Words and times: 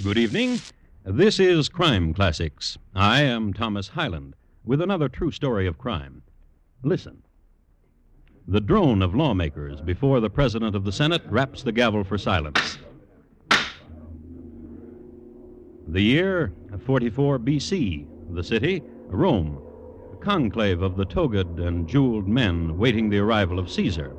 Good 0.00 0.16
evening. 0.16 0.58
This 1.04 1.38
is 1.38 1.68
Crime 1.68 2.14
Classics. 2.14 2.78
I 2.94 3.22
am 3.22 3.52
Thomas 3.52 3.88
Hyland 3.88 4.34
with 4.64 4.80
another 4.80 5.06
true 5.06 5.30
story 5.30 5.66
of 5.66 5.76
crime. 5.76 6.22
Listen. 6.82 7.22
The 8.48 8.62
drone 8.62 9.02
of 9.02 9.14
lawmakers 9.14 9.82
before 9.82 10.20
the 10.20 10.30
President 10.30 10.74
of 10.74 10.84
the 10.84 10.92
Senate 10.92 11.22
raps 11.28 11.62
the 11.62 11.72
gavel 11.72 12.04
for 12.04 12.16
silence. 12.16 12.78
The 15.86 16.02
year 16.02 16.54
44 16.86 17.38
BC. 17.38 18.06
The 18.30 18.42
city, 18.42 18.82
Rome. 19.08 19.60
A 20.14 20.16
conclave 20.16 20.80
of 20.80 20.96
the 20.96 21.04
togaed 21.04 21.60
and 21.60 21.86
jeweled 21.86 22.26
men 22.26 22.78
waiting 22.78 23.10
the 23.10 23.18
arrival 23.18 23.58
of 23.58 23.70
Caesar. 23.70 24.16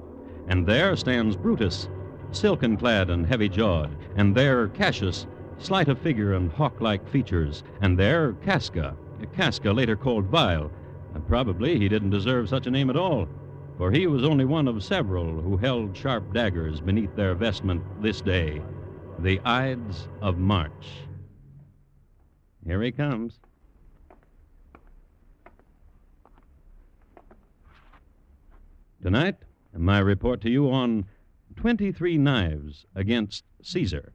And 0.48 0.68
there 0.68 0.96
stands 0.96 1.36
Brutus, 1.36 1.90
silken 2.32 2.78
clad 2.78 3.10
and 3.10 3.26
heavy 3.26 3.50
jawed. 3.50 3.98
And 4.16 4.36
there 4.36 4.68
Cassius, 4.68 5.26
slight 5.64 5.88
of 5.88 6.00
figure 6.00 6.34
and 6.34 6.52
hawk 6.52 6.82
like 6.82 7.10
features. 7.10 7.64
And 7.82 7.98
there 7.98 8.34
Casca, 8.44 8.96
Casca 9.36 9.72
later 9.72 9.96
called 9.96 10.26
Vile. 10.26 10.72
And 11.14 11.28
probably 11.28 11.80
he 11.80 11.88
didn't 11.88 12.10
deserve 12.10 12.50
such 12.50 12.68
a 12.68 12.72
name 12.72 12.90
at 12.90 12.98
all, 12.98 13.28
for 13.78 13.92
he 13.92 14.08
was 14.08 14.24
only 14.24 14.46
one 14.46 14.68
of 14.68 14.84
several 14.84 15.42
who 15.42 15.58
held 15.58 15.96
sharp 15.96 16.34
daggers 16.34 16.82
beneath 16.82 17.16
their 17.16 17.36
vestment 17.36 17.84
this 18.02 18.20
day. 18.20 18.62
The 19.20 19.40
Ides 19.46 20.08
of 20.22 20.38
March. 20.38 20.88
Here 22.66 22.82
he 22.82 22.92
comes. 22.92 23.40
Tonight, 29.02 29.36
my 29.78 30.00
report 30.00 30.42
to 30.42 30.50
you 30.50 30.72
on 30.72 31.06
23 31.58 32.18
Knives 32.18 32.86
Against 32.96 33.44
Caesar. 33.62 34.14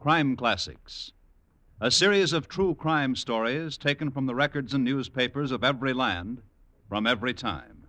Crime 0.00 0.34
Classics. 0.34 1.12
A 1.78 1.90
series 1.90 2.32
of 2.32 2.48
true 2.48 2.74
crime 2.74 3.14
stories 3.14 3.76
taken 3.76 4.10
from 4.10 4.24
the 4.24 4.34
records 4.34 4.72
and 4.72 4.82
newspapers 4.82 5.52
of 5.52 5.62
every 5.62 5.92
land, 5.92 6.40
from 6.88 7.06
every 7.06 7.34
time. 7.34 7.86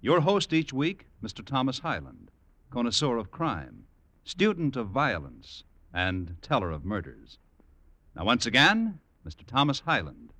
Your 0.00 0.20
host 0.20 0.54
each 0.54 0.72
week, 0.72 1.04
Mr. 1.22 1.44
Thomas 1.44 1.80
Hyland, 1.80 2.30
connoisseur 2.70 3.18
of 3.18 3.30
crime, 3.30 3.84
student 4.24 4.74
of 4.74 4.88
violence, 4.88 5.64
and 5.92 6.36
teller 6.40 6.70
of 6.70 6.86
murders. 6.86 7.36
Now, 8.16 8.24
once 8.24 8.46
again, 8.46 9.00
Mr. 9.28 9.44
Thomas 9.46 9.80
Hyland. 9.80 10.32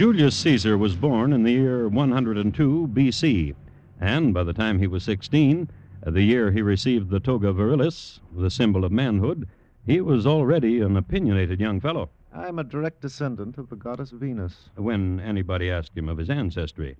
Julius 0.00 0.34
Caesar 0.36 0.78
was 0.78 0.96
born 0.96 1.30
in 1.30 1.42
the 1.42 1.52
year 1.52 1.86
102 1.86 2.88
BC, 2.90 3.54
and 4.00 4.32
by 4.32 4.42
the 4.42 4.54
time 4.54 4.78
he 4.78 4.86
was 4.86 5.02
16, 5.04 5.68
the 6.06 6.22
year 6.22 6.50
he 6.50 6.62
received 6.62 7.10
the 7.10 7.20
toga 7.20 7.52
virilis, 7.52 8.20
the 8.34 8.48
symbol 8.48 8.86
of 8.86 8.92
manhood, 8.92 9.46
he 9.84 10.00
was 10.00 10.26
already 10.26 10.80
an 10.80 10.96
opinionated 10.96 11.60
young 11.60 11.80
fellow. 11.80 12.08
I'm 12.32 12.58
a 12.58 12.64
direct 12.64 13.02
descendant 13.02 13.58
of 13.58 13.68
the 13.68 13.76
goddess 13.76 14.10
Venus. 14.10 14.70
When 14.74 15.20
anybody 15.20 15.70
asked 15.70 15.98
him 15.98 16.08
of 16.08 16.16
his 16.16 16.30
ancestry. 16.30 16.96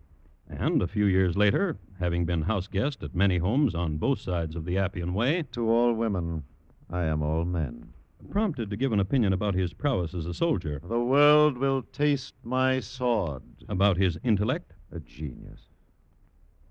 And 0.51 0.83
a 0.83 0.87
few 0.87 1.07
years 1.07 1.39
later, 1.39 1.79
having 2.01 2.27
been 2.27 2.43
house 2.43 2.67
guest 2.67 3.03
at 3.03 3.15
many 3.15 3.39
homes 3.39 3.75
on 3.75 3.97
both 3.97 4.21
sides 4.21 4.55
of 4.55 4.67
the 4.67 4.77
Appian 4.77 5.15
Way, 5.15 5.45
To 5.53 5.71
all 5.71 5.95
women, 5.95 6.43
I 6.91 7.05
am 7.05 7.23
all 7.23 7.47
men. 7.47 7.95
Prompted 8.31 8.71
to 8.71 8.77
give 8.77 8.93
an 8.93 9.01
opinion 9.01 9.33
about 9.33 9.55
his 9.55 9.73
prowess 9.73 10.15
as 10.15 10.27
a 10.27 10.35
soldier, 10.35 10.81
The 10.87 11.01
world 11.01 11.57
will 11.57 11.83
taste 11.83 12.35
my 12.43 12.81
sword. 12.81 13.43
about 13.69 13.97
his 13.97 14.19
intellect, 14.25 14.73
A 14.93 15.01
genius. 15.01 15.61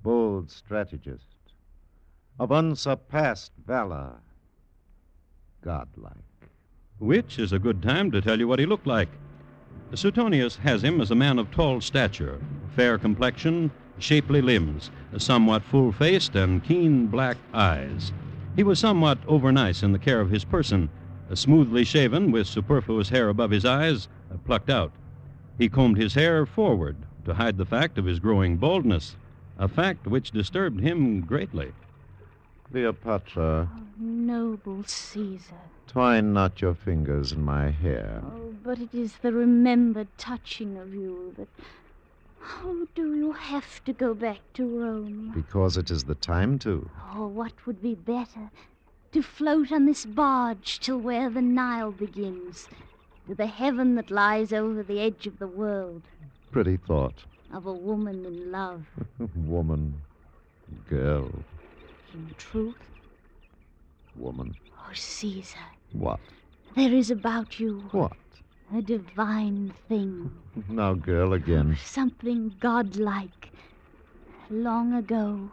Bold 0.04 0.50
strategist. 0.52 1.26
Of 2.40 2.52
unsurpassed 2.52 3.52
valor. 3.66 4.18
Godlike. 5.62 6.14
which 7.00 7.40
is 7.40 7.54
a 7.54 7.60
good 7.60 7.82
time 7.82 8.12
to 8.12 8.22
tell 8.22 8.38
you 8.40 8.48
what 8.48 8.60
he 8.60 8.66
looked 8.66 8.88
like. 8.88 9.10
Suetonius 9.94 10.58
has 10.58 10.84
him 10.84 11.00
as 11.02 11.12
a 11.12 11.16
man 11.16 11.40
of 11.40 11.50
tall 11.52 11.80
stature, 11.82 12.40
fair 12.76 12.98
complexion, 12.98 13.72
shapely 14.00 14.42
limbs, 14.42 14.92
somewhat 15.18 15.64
full 15.64 15.92
faced, 15.92 16.36
and 16.36 16.64
keen 16.64 17.08
black 17.08 17.38
eyes. 17.54 18.12
He 18.56 18.64
was 18.64 18.80
somewhat 18.80 19.20
overnice 19.28 19.82
in 19.84 19.92
the 19.94 20.00
care 20.00 20.20
of 20.22 20.30
his 20.30 20.44
person, 20.46 20.90
smoothly 21.36 21.84
shaven, 21.84 22.32
with 22.32 22.48
superfluous 22.48 23.10
hair 23.10 23.30
above 23.30 23.52
his 23.52 23.66
eyes 23.66 24.08
uh, 24.34 24.38
plucked 24.46 24.70
out. 24.70 24.92
He 25.58 25.70
combed 25.70 25.98
his 25.98 26.14
hair 26.14 26.46
forward 26.46 26.96
to 27.26 27.34
hide 27.34 27.58
the 27.58 27.66
fact 27.66 27.98
of 27.98 28.06
his 28.06 28.20
growing 28.20 28.58
baldness, 28.58 29.16
a 29.58 29.68
fact 29.68 30.08
which 30.08 30.32
disturbed 30.32 30.80
him 30.80 31.22
greatly. 31.22 31.72
Cleopatra, 32.72 33.70
Oh, 33.74 33.82
noble 33.98 34.84
Caesar. 34.86 35.56
twine 35.88 36.34
not 36.34 36.62
your 36.62 36.76
fingers 36.76 37.32
in 37.32 37.44
my 37.44 37.70
hair. 37.72 38.22
Oh, 38.24 38.54
but 38.64 38.80
it 38.80 38.94
is 38.94 39.18
the 39.18 39.34
remembered 39.34 40.08
touching 40.18 40.78
of 40.78 40.94
you 40.94 41.34
that. 41.38 41.48
Oh, 42.64 42.88
do 42.96 43.16
you 43.16 43.34
have 43.34 43.84
to 43.86 43.92
go 43.94 44.14
back 44.14 44.40
to 44.54 44.66
Rome? 44.66 45.32
Because 45.36 45.76
it 45.78 45.92
is 45.92 46.06
the 46.06 46.16
time 46.16 46.58
to. 46.60 46.90
Oh, 47.14 47.28
what 47.28 47.52
would 47.66 47.82
be 47.82 47.96
better? 47.96 48.50
To 49.14 49.22
float 49.24 49.72
on 49.72 49.86
this 49.86 50.06
barge 50.06 50.80
till 50.80 51.00
where 51.00 51.30
the 51.30 51.42
Nile 51.42 51.92
begins, 51.92 52.68
to 53.28 53.34
the 53.34 53.48
heaven 53.48 53.96
that 53.96 54.12
lies 54.12 54.54
over 54.54 54.84
the 54.84 55.00
edge 55.00 55.26
of 55.26 55.40
the 55.40 55.48
world, 55.48 56.04
Pretty 56.52 56.78
thought. 56.78 57.24
of 57.52 57.66
a 57.66 57.74
woman 57.74 58.24
in 58.26 58.52
love. 58.52 58.86
Woman. 59.36 59.96
Girl. 60.88 61.32
In 62.14 62.36
truth, 62.38 62.76
Woman. 64.16 64.54
oh, 64.78 64.92
Caesar, 64.94 65.58
What? 65.94 66.20
there 66.76 66.94
is 66.94 67.10
about 67.10 67.60
you 67.60 67.80
What? 67.92 68.14
a 68.76 68.82
divine 68.84 69.74
thing. 69.88 70.32
Now, 70.68 70.94
girl, 70.94 71.34
again. 71.34 71.78
Something 71.84 72.54
godlike. 72.60 73.50
Long 74.52 74.94
ago, 74.94 75.52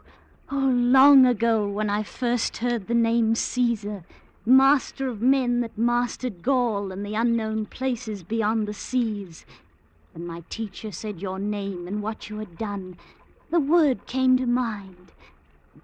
oh, 0.51 0.73
long 0.75 1.27
ago, 1.27 1.69
when 1.69 1.91
I 1.91 2.03
first 2.03 2.59
heard 2.59 2.87
the 2.87 2.95
name 2.95 3.35
Caesar, 3.35 4.05
master 4.45 5.09
of 5.09 5.21
men 5.21 5.61
that 5.61 5.77
mastered 5.77 6.43
Gaul 6.43 6.93
and 6.93 7.05
the 7.05 7.15
unknown 7.15 7.67
places 7.67 8.23
beyond 8.23 8.69
the 8.69 8.75
seas, 8.75 9.45
when 10.13 10.27
my 10.27 10.45
teacher 10.49 10.93
said 10.93 11.21
your 11.21 11.39
name 11.39 11.89
and 11.89 12.03
what 12.03 12.31
you 12.31 12.39
had 12.39 12.57
done, 12.57 12.97
the 13.51 13.61
word 13.61 14.07
came 14.07 14.37
to 14.37 14.47
mind 14.47 15.13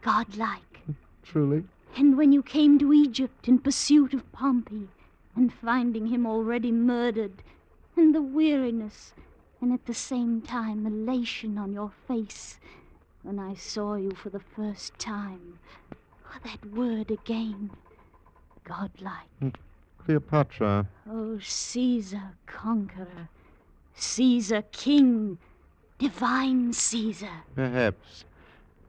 godlike. 0.00 0.80
Truly? 1.22 1.64
And 1.96 2.16
when 2.16 2.32
you 2.32 2.42
came 2.42 2.78
to 2.78 2.92
Egypt 2.92 3.48
in 3.48 3.58
pursuit 3.58 4.14
of 4.14 4.30
Pompey, 4.32 4.88
and 5.36 5.52
finding 5.52 6.06
him 6.06 6.26
already 6.26 6.72
murdered, 6.72 7.42
and 7.96 8.14
the 8.14 8.22
weariness, 8.22 9.12
and 9.60 9.72
at 9.72 9.86
the 9.86 9.94
same 9.94 10.40
time 10.40 10.86
elation 10.86 11.58
on 11.58 11.72
your 11.72 11.92
face, 12.08 12.58
when 13.22 13.38
I 13.38 13.54
saw 13.54 13.94
you 13.94 14.10
for 14.12 14.30
the 14.30 14.40
first 14.40 14.98
time. 14.98 15.58
Oh, 16.26 16.38
that 16.44 16.64
word 16.72 17.10
again. 17.10 17.70
Godlike. 18.64 19.28
Hmm. 19.40 19.48
Cleopatra, 20.04 20.88
Oh, 21.08 21.38
Caesar, 21.40 22.32
conqueror. 22.46 23.28
Caesar, 23.94 24.62
king. 24.72 25.38
Divine 25.98 26.72
Caesar. 26.72 27.44
perhaps. 27.54 28.24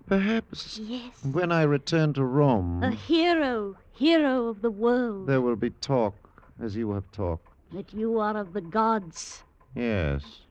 Perhaps 0.07 0.79
Yes. 0.79 1.23
when 1.23 1.51
I 1.51 1.63
return 1.63 2.13
to 2.13 2.25
Rome, 2.25 2.83
A 2.83 2.89
hero, 2.91 3.77
hero 3.93 4.47
of 4.47 4.61
the 4.61 4.71
world. 4.71 5.27
there 5.27 5.39
will 5.41 5.55
be 5.55 5.69
talk 5.69 6.15
as 6.59 6.75
you 6.75 6.91
have 6.91 7.09
talked. 7.11 7.47
that 7.71 7.93
you 7.93 8.19
are 8.19 8.35
of 8.35 8.53
the 8.53 8.61
gods. 8.61 9.43
Yes. 9.75 10.41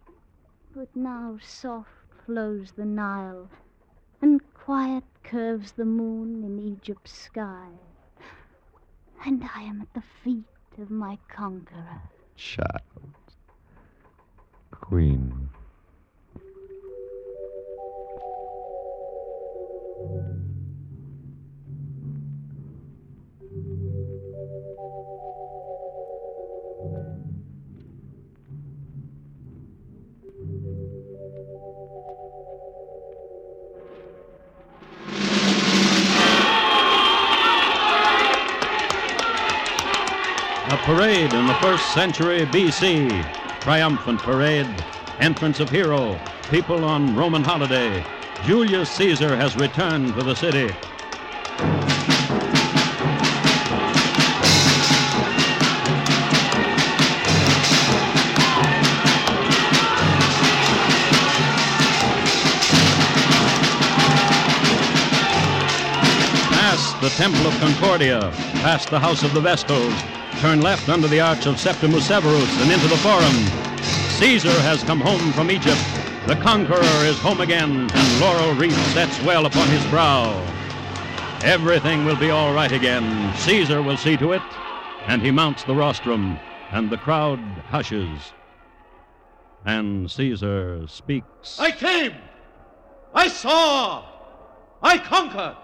But 0.74 0.94
now 0.96 1.38
soft 1.42 1.90
flows 2.24 2.72
the 2.72 2.84
Nile, 2.84 3.48
and 4.22 4.40
quiet 4.54 5.04
curves 5.24 5.72
the 5.72 5.84
moon 5.84 6.44
in 6.44 6.58
Egypt's 6.58 7.12
sky. 7.12 7.68
And 9.26 9.44
I 9.54 9.62
am 9.62 9.80
at 9.80 9.92
the 9.94 10.02
feet 10.22 10.44
of 10.78 10.90
my 10.90 11.18
conqueror. 11.28 12.02
Child. 12.36 12.80
Queen. 14.70 15.50
Parade 41.02 41.34
in 41.34 41.46
the 41.48 41.54
first 41.54 41.92
century 41.94 42.46
BC. 42.46 43.10
Triumphant 43.60 44.20
parade, 44.20 44.68
entrance 45.18 45.58
of 45.58 45.68
hero, 45.68 46.16
people 46.48 46.84
on 46.84 47.16
Roman 47.16 47.42
holiday. 47.42 48.04
Julius 48.44 48.88
Caesar 48.92 49.34
has 49.34 49.56
returned 49.56 50.14
to 50.14 50.22
the 50.22 50.36
city. 50.36 50.68
Past 66.52 67.00
the 67.00 67.10
Temple 67.16 67.48
of 67.48 67.54
Concordia, 67.58 68.30
past 68.62 68.88
the 68.88 69.00
House 69.00 69.24
of 69.24 69.34
the 69.34 69.40
Vestals, 69.40 70.21
turn 70.42 70.60
left 70.60 70.88
under 70.88 71.06
the 71.06 71.20
Arch 71.20 71.46
of 71.46 71.56
Septimus 71.56 72.08
Severus 72.08 72.60
and 72.60 72.72
into 72.72 72.88
the 72.88 72.96
Forum. 72.96 73.32
Caesar 74.18 74.50
has 74.62 74.82
come 74.82 75.00
home 75.00 75.30
from 75.34 75.52
Egypt. 75.52 75.80
The 76.26 76.34
conqueror 76.34 77.04
is 77.04 77.16
home 77.20 77.40
again, 77.40 77.88
and 77.88 78.20
laurel 78.20 78.52
wreath 78.54 78.76
sets 78.92 79.22
well 79.22 79.46
upon 79.46 79.68
his 79.68 79.86
brow. 79.86 80.32
Everything 81.44 82.04
will 82.04 82.16
be 82.16 82.30
all 82.30 82.52
right 82.52 82.72
again. 82.72 83.32
Caesar 83.36 83.82
will 83.82 83.96
see 83.96 84.16
to 84.16 84.32
it. 84.32 84.42
And 85.06 85.22
he 85.22 85.30
mounts 85.30 85.62
the 85.62 85.76
rostrum, 85.76 86.40
and 86.72 86.90
the 86.90 86.98
crowd 86.98 87.38
hushes. 87.70 88.32
And 89.64 90.10
Caesar 90.10 90.88
speaks. 90.88 91.60
I 91.60 91.70
came! 91.70 92.14
I 93.14 93.28
saw! 93.28 94.04
I 94.82 94.98
conquered! 94.98 95.56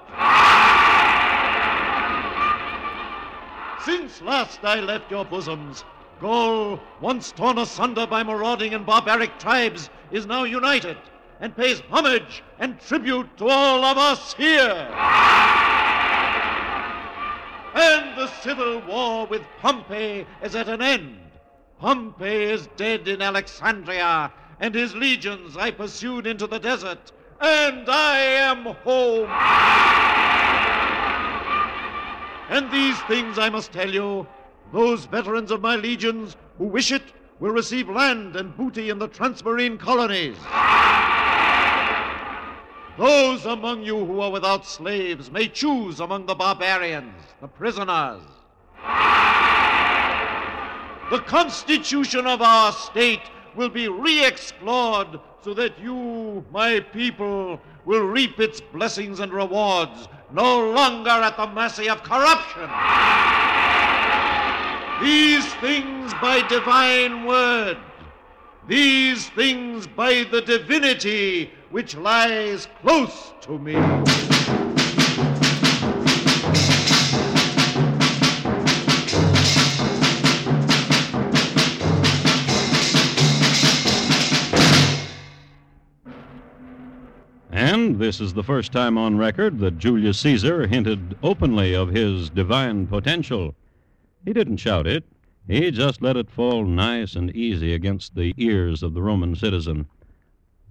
Since 3.85 4.23
last 4.23 4.61
I 4.65 4.81
left 4.81 5.11
your 5.11 5.25
bosoms, 5.25 5.85
Gaul, 6.21 6.81
once 7.01 7.31
torn 7.33 7.59
asunder 7.59 8.07
by 8.07 8.23
marauding 8.23 8.75
and 8.75 8.85
barbaric 8.85 9.39
tribes, 9.39 9.89
is 10.11 10.27
now 10.27 10.45
united 10.45 10.97
and 11.41 11.57
pays 11.57 11.81
homage 11.91 12.43
and 12.59 12.81
tribute 12.81 13.37
to 13.39 13.47
all 13.47 13.85
of 13.85 13.97
us 13.97 14.35
here. 14.35 14.89
And 17.75 18.19
the 18.19 18.27
civil 18.41 18.81
war 18.81 19.27
with 19.27 19.43
Pompey 19.61 20.27
is 20.43 20.57
at 20.57 20.69
an 20.69 20.83
end. 20.83 21.19
Pompey 21.79 22.45
is 22.45 22.69
dead 22.77 23.07
in 23.07 23.23
Alexandria, 23.23 24.33
and 24.59 24.75
his 24.75 24.97
legions 24.97 25.57
I 25.57 25.71
pursued 25.71 26.27
into 26.27 26.49
the 26.49 26.59
desert, 26.59 27.13
and 27.41 27.89
I 27.89 28.19
am 28.19 28.65
home. 28.65 29.29
And 32.49 32.71
these 32.73 32.99
things 33.03 33.39
I 33.39 33.51
must 33.51 33.73
tell 33.73 33.91
you. 33.91 34.27
Those 34.73 35.07
veterans 35.07 35.51
of 35.51 35.63
my 35.63 35.77
legions 35.77 36.37
who 36.59 36.65
wish 36.65 36.93
it 36.93 37.03
will 37.41 37.53
receive 37.53 37.89
land 37.89 38.37
and 38.37 38.57
booty 38.57 38.91
in 38.91 38.99
the 38.99 39.09
transmarine 39.09 39.79
colonies. 39.79 40.37
Those 42.99 43.47
among 43.47 43.85
you 43.85 44.05
who 44.05 44.21
are 44.21 44.31
without 44.31 44.67
slaves 44.67 45.31
may 45.31 45.49
choose 45.49 46.01
among 46.01 46.27
the 46.27 46.35
barbarians, 46.35 47.15
the 47.41 47.47
prisoners. 47.47 48.23
The 51.11 51.21
constitution 51.21 52.27
of 52.27 52.43
our 52.43 52.73
state 52.73 53.23
will 53.55 53.69
be 53.69 53.89
re 53.89 54.27
explored 54.27 55.21
so 55.43 55.55
that 55.55 55.79
you, 55.79 56.45
my 56.51 56.81
people, 56.81 57.61
will 57.85 58.03
reap 58.03 58.41
its 58.41 58.61
blessings 58.61 59.21
and 59.21 59.33
rewards, 59.33 60.09
no 60.33 60.71
longer 60.71 61.11
at 61.11 61.37
the 61.37 61.47
mercy 61.47 61.89
of 61.89 62.03
corruption. 62.03 62.69
These 65.03 65.47
things 65.55 66.13
by 66.15 66.47
divine 66.49 67.25
word, 67.25 67.79
these 68.67 69.29
things 69.31 69.87
by 69.87 70.25
the 70.31 70.41
divinity 70.43 71.51
which 71.71 71.97
lies 71.97 72.69
close 72.83 73.33
to 73.43 73.59
me. 73.59 73.77
And 87.71 87.99
this 87.99 88.19
is 88.19 88.33
the 88.33 88.43
first 88.43 88.73
time 88.73 88.97
on 88.97 89.19
record 89.19 89.59
that 89.59 89.77
Julius 89.77 90.19
Caesar 90.21 90.67
hinted 90.67 91.19
openly 91.23 91.75
of 91.75 91.91
his 91.91 92.31
divine 92.31 92.87
potential. 92.87 93.55
He 94.25 94.33
didn't 94.33 94.57
shout 94.57 94.87
it, 94.87 95.05
he 95.47 95.71
just 95.71 96.01
let 96.01 96.17
it 96.17 96.31
fall 96.31 96.65
nice 96.65 97.15
and 97.15 97.31
easy 97.37 97.75
against 97.75 98.15
the 98.15 98.33
ears 98.39 98.83
of 98.83 98.95
the 98.95 99.03
Roman 99.03 99.37
citizen. 99.37 99.87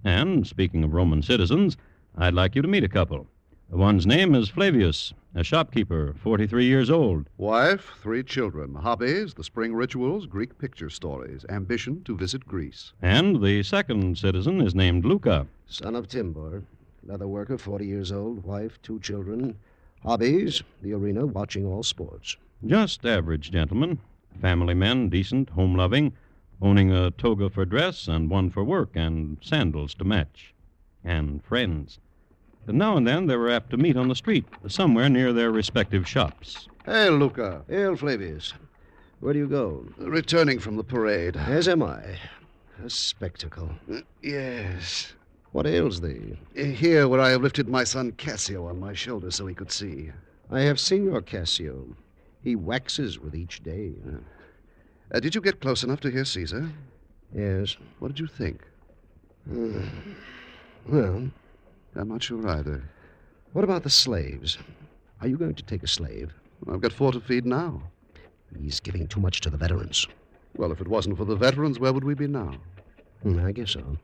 And 0.02 0.44
speaking 0.44 0.82
of 0.82 0.92
Roman 0.92 1.22
citizens, 1.22 1.76
I'd 2.16 2.34
like 2.34 2.56
you 2.56 2.62
to 2.62 2.68
meet 2.68 2.82
a 2.82 2.88
couple. 2.88 3.28
One's 3.70 4.04
name 4.04 4.34
is 4.34 4.48
Flavius, 4.48 5.14
a 5.36 5.44
shopkeeper, 5.44 6.16
43 6.20 6.64
years 6.64 6.90
old. 6.90 7.28
Wife, 7.36 7.92
three 8.02 8.24
children. 8.24 8.74
Hobbies, 8.74 9.34
the 9.34 9.44
spring 9.44 9.72
rituals, 9.72 10.26
Greek 10.26 10.58
picture 10.58 10.90
stories. 10.90 11.46
Ambition 11.48 12.02
to 12.02 12.16
visit 12.16 12.44
Greece. 12.44 12.92
And 13.00 13.40
the 13.40 13.62
second 13.62 14.18
citizen 14.18 14.60
is 14.60 14.74
named 14.74 15.04
Luca. 15.04 15.46
Son 15.68 15.94
of 15.94 16.08
Timbor, 16.08 16.64
leather 17.08 17.26
worker, 17.26 17.56
40 17.56 17.86
years 17.86 18.12
old, 18.12 18.44
wife, 18.44 18.78
two 18.82 19.00
children. 19.00 19.56
Hobbies, 20.04 20.62
the 20.82 20.92
arena, 20.92 21.26
watching 21.26 21.66
all 21.66 21.82
sports. 21.82 22.36
Just 22.64 23.04
average 23.04 23.50
gentlemen. 23.50 23.98
Family 24.40 24.74
men, 24.74 25.08
decent, 25.08 25.50
home 25.50 25.74
loving, 25.74 26.12
owning 26.62 26.92
a 26.92 27.10
toga 27.10 27.48
for 27.50 27.64
dress 27.64 28.06
and 28.06 28.30
one 28.30 28.50
for 28.50 28.62
work 28.62 28.90
and 28.94 29.38
sandals 29.40 29.94
to 29.94 30.04
match. 30.04 30.54
And 31.02 31.42
friends. 31.42 31.98
And 32.66 32.76
now 32.78 32.96
and 32.96 33.06
then 33.06 33.26
they 33.26 33.36
were 33.36 33.50
apt 33.50 33.70
to 33.70 33.76
meet 33.78 33.96
on 33.96 34.08
the 34.08 34.14
street, 34.14 34.44
somewhere 34.68 35.08
near 35.08 35.32
their 35.32 35.50
respective 35.50 36.06
shops. 36.06 36.68
Hey, 36.84 37.08
Luca. 37.08 37.64
Hail, 37.68 37.96
Flavius. 37.96 38.52
Where 39.20 39.32
do 39.32 39.38
you 39.38 39.48
go? 39.48 39.86
Returning 39.96 40.58
from 40.58 40.76
the 40.76 40.84
parade. 40.84 41.36
As 41.36 41.66
am 41.68 41.82
I. 41.82 42.18
A 42.84 42.90
spectacle. 42.90 43.70
Uh, 43.92 44.00
Yes. 44.22 45.14
What 45.52 45.66
ails 45.66 46.00
thee? 46.00 46.38
Uh, 46.58 46.64
Here, 46.64 47.08
where 47.08 47.20
I 47.20 47.30
have 47.30 47.42
lifted 47.42 47.68
my 47.68 47.84
son 47.84 48.12
Cassio 48.12 48.66
on 48.66 48.78
my 48.78 48.92
shoulder 48.92 49.30
so 49.30 49.46
he 49.46 49.54
could 49.54 49.72
see. 49.72 50.10
I 50.50 50.60
have 50.60 50.78
seen 50.80 51.04
your 51.04 51.22
Cassio. 51.22 51.86
He 52.42 52.54
waxes 52.56 53.18
with 53.18 53.34
each 53.34 53.62
day. 53.62 53.92
Uh, 55.12 55.20
did 55.20 55.34
you 55.34 55.40
get 55.40 55.60
close 55.60 55.82
enough 55.82 56.00
to 56.00 56.10
hear 56.10 56.24
Caesar? 56.24 56.70
Yes. 57.34 57.76
What 57.98 58.08
did 58.08 58.20
you 58.20 58.26
think? 58.26 58.62
Well, 60.88 61.28
I'm 61.96 62.08
not 62.08 62.22
sure 62.22 62.48
either. 62.48 62.82
what 63.52 63.62
about 63.64 63.82
the 63.82 63.90
slaves? 63.90 64.56
Are 65.20 65.28
you 65.28 65.36
going 65.36 65.54
to 65.56 65.62
take 65.62 65.82
a 65.82 65.86
slave? 65.88 66.32
I've 66.70 66.80
got 66.80 66.92
four 66.94 67.12
to 67.12 67.20
feed 67.20 67.44
now. 67.44 67.82
He's 68.58 68.80
giving 68.80 69.06
too 69.06 69.20
much 69.20 69.42
to 69.42 69.50
the 69.50 69.58
veterans. 69.58 70.06
Well, 70.56 70.72
if 70.72 70.80
it 70.80 70.88
wasn't 70.88 71.18
for 71.18 71.26
the 71.26 71.36
veterans, 71.36 71.78
where 71.78 71.92
would 71.92 72.04
we 72.04 72.14
be 72.14 72.26
now? 72.26 72.54
Hmm, 73.22 73.38
I 73.44 73.52
guess 73.52 73.72
so. 73.72 73.98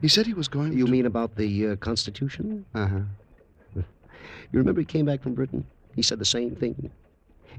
He 0.00 0.08
said 0.08 0.26
he 0.26 0.34
was 0.34 0.48
going 0.48 0.72
You 0.76 0.86
to... 0.86 0.90
mean 0.92 1.06
about 1.06 1.36
the 1.36 1.68
uh, 1.68 1.76
Constitution? 1.76 2.64
Uh-huh. 2.74 3.00
You 4.50 4.58
remember 4.58 4.80
he 4.80 4.86
came 4.86 5.04
back 5.04 5.22
from 5.22 5.34
Britain? 5.34 5.66
He 5.94 6.02
said 6.02 6.18
the 6.18 6.24
same 6.24 6.54
thing. 6.56 6.90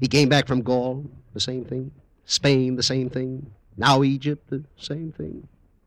He 0.00 0.08
came 0.08 0.28
back 0.28 0.46
from 0.48 0.62
Gaul, 0.62 1.04
the 1.34 1.40
same 1.40 1.64
thing. 1.64 1.92
Spain, 2.24 2.74
the 2.76 2.82
same 2.82 3.08
thing. 3.08 3.50
Now 3.76 4.02
Egypt, 4.02 4.50
the 4.50 4.64
same 4.76 5.12
thing. 5.12 5.46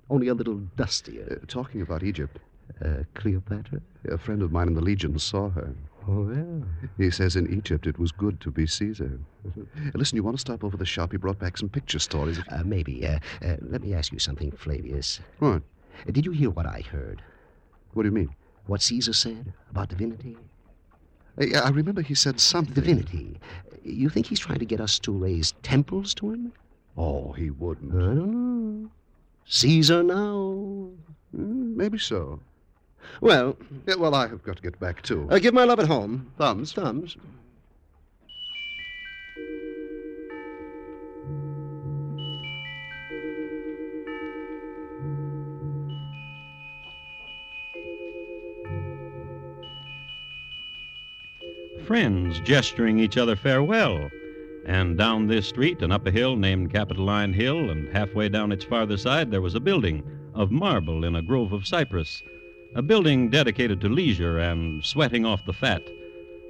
Only 0.09 0.27
a 0.29 0.33
little 0.33 0.61
dustier. 0.77 1.25
Uh, 1.41 1.45
talking 1.47 1.81
about 1.81 2.03
Egypt, 2.03 2.39
Uh, 2.81 3.03
Cleopatra? 3.15 3.81
a 4.09 4.17
friend 4.17 4.41
of 4.41 4.51
mine 4.51 4.67
in 4.67 4.73
the 4.75 4.81
Legion 4.81 5.17
saw 5.19 5.49
her. 5.49 5.73
Oh, 6.07 6.23
well. 6.23 6.63
He 6.97 7.09
says 7.11 7.35
in 7.35 7.51
Egypt 7.53 7.85
it 7.87 7.97
was 7.99 8.11
good 8.11 8.39
to 8.41 8.51
be 8.51 8.65
Caesar. 8.67 9.19
Uh, 9.45 9.61
Listen, 9.93 10.15
you 10.17 10.23
want 10.23 10.37
to 10.37 10.41
stop 10.41 10.63
over 10.63 10.77
the 10.77 10.85
shop? 10.85 11.11
He 11.11 11.17
brought 11.17 11.39
back 11.39 11.57
some 11.57 11.69
picture 11.69 11.99
stories. 11.99 12.39
Uh, 12.49 12.63
maybe. 12.65 13.05
Uh, 13.07 13.19
uh, 13.45 13.55
let 13.61 13.81
me 13.81 13.93
ask 13.93 14.11
you 14.13 14.19
something, 14.19 14.51
Flavius. 14.51 15.19
What? 15.39 15.63
Did 16.11 16.25
you 16.25 16.31
hear 16.31 16.49
what 16.49 16.65
I 16.65 16.81
heard? 16.91 17.21
What 17.93 18.03
do 18.03 18.09
you 18.09 18.15
mean? 18.15 18.35
What 18.65 18.81
Caesar 18.81 19.13
said 19.13 19.53
about 19.69 19.89
divinity? 19.89 20.37
Yeah, 21.37 21.61
I 21.61 21.69
remember 21.69 22.01
he 22.01 22.15
said 22.15 22.39
something. 22.39 22.73
Divinity. 22.73 23.39
You 23.83 24.09
think 24.09 24.27
he's 24.27 24.39
trying 24.39 24.59
to 24.59 24.65
get 24.65 24.79
us 24.79 24.99
to 24.99 25.11
raise 25.11 25.53
temples 25.63 26.13
to 26.15 26.31
him? 26.31 26.53
Oh, 26.97 27.31
he 27.33 27.49
wouldn't. 27.49 27.91
I 27.93 27.97
don't 28.15 28.83
know. 28.83 28.89
Caesar 29.45 30.03
now. 30.03 30.89
Hmm, 31.35 31.75
maybe 31.75 31.97
so. 31.97 32.39
Well, 33.19 33.57
Yeah, 33.87 33.95
well, 33.95 34.15
I 34.15 34.27
have 34.27 34.43
got 34.43 34.57
to 34.57 34.61
get 34.61 34.79
back, 34.79 35.01
too. 35.01 35.27
uh, 35.29 35.39
give 35.39 35.53
my 35.53 35.63
love 35.65 35.79
at 35.79 35.87
home. 35.87 36.31
Thumbs. 36.37 36.71
Thumbs. 36.71 37.17
Friends 51.93 52.39
gesturing 52.39 52.97
each 52.97 53.17
other 53.17 53.35
farewell. 53.35 54.09
And 54.65 54.97
down 54.97 55.27
this 55.27 55.47
street 55.47 55.83
and 55.83 55.93
up 55.93 56.07
a 56.07 56.09
hill 56.09 56.35
named 56.35 56.73
Capitoline 56.73 57.33
Hill, 57.33 57.69
and 57.69 57.87
halfway 57.95 58.29
down 58.29 58.51
its 58.51 58.65
farther 58.65 58.97
side, 58.97 59.29
there 59.29 59.43
was 59.43 59.53
a 59.53 59.59
building 59.59 60.01
of 60.33 60.49
marble 60.49 61.05
in 61.05 61.15
a 61.15 61.21
grove 61.21 61.53
of 61.53 61.67
cypress. 61.67 62.23
A 62.73 62.81
building 62.81 63.29
dedicated 63.29 63.79
to 63.81 63.89
leisure 63.89 64.39
and 64.39 64.83
sweating 64.83 65.23
off 65.23 65.45
the 65.45 65.53
fat. 65.53 65.83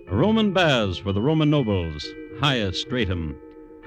A 0.07 0.15
Roman 0.15 0.53
baths 0.53 0.97
for 0.97 1.11
the 1.11 1.21
Roman 1.21 1.49
nobles, 1.49 2.07
highest 2.39 2.79
stratum. 2.79 3.35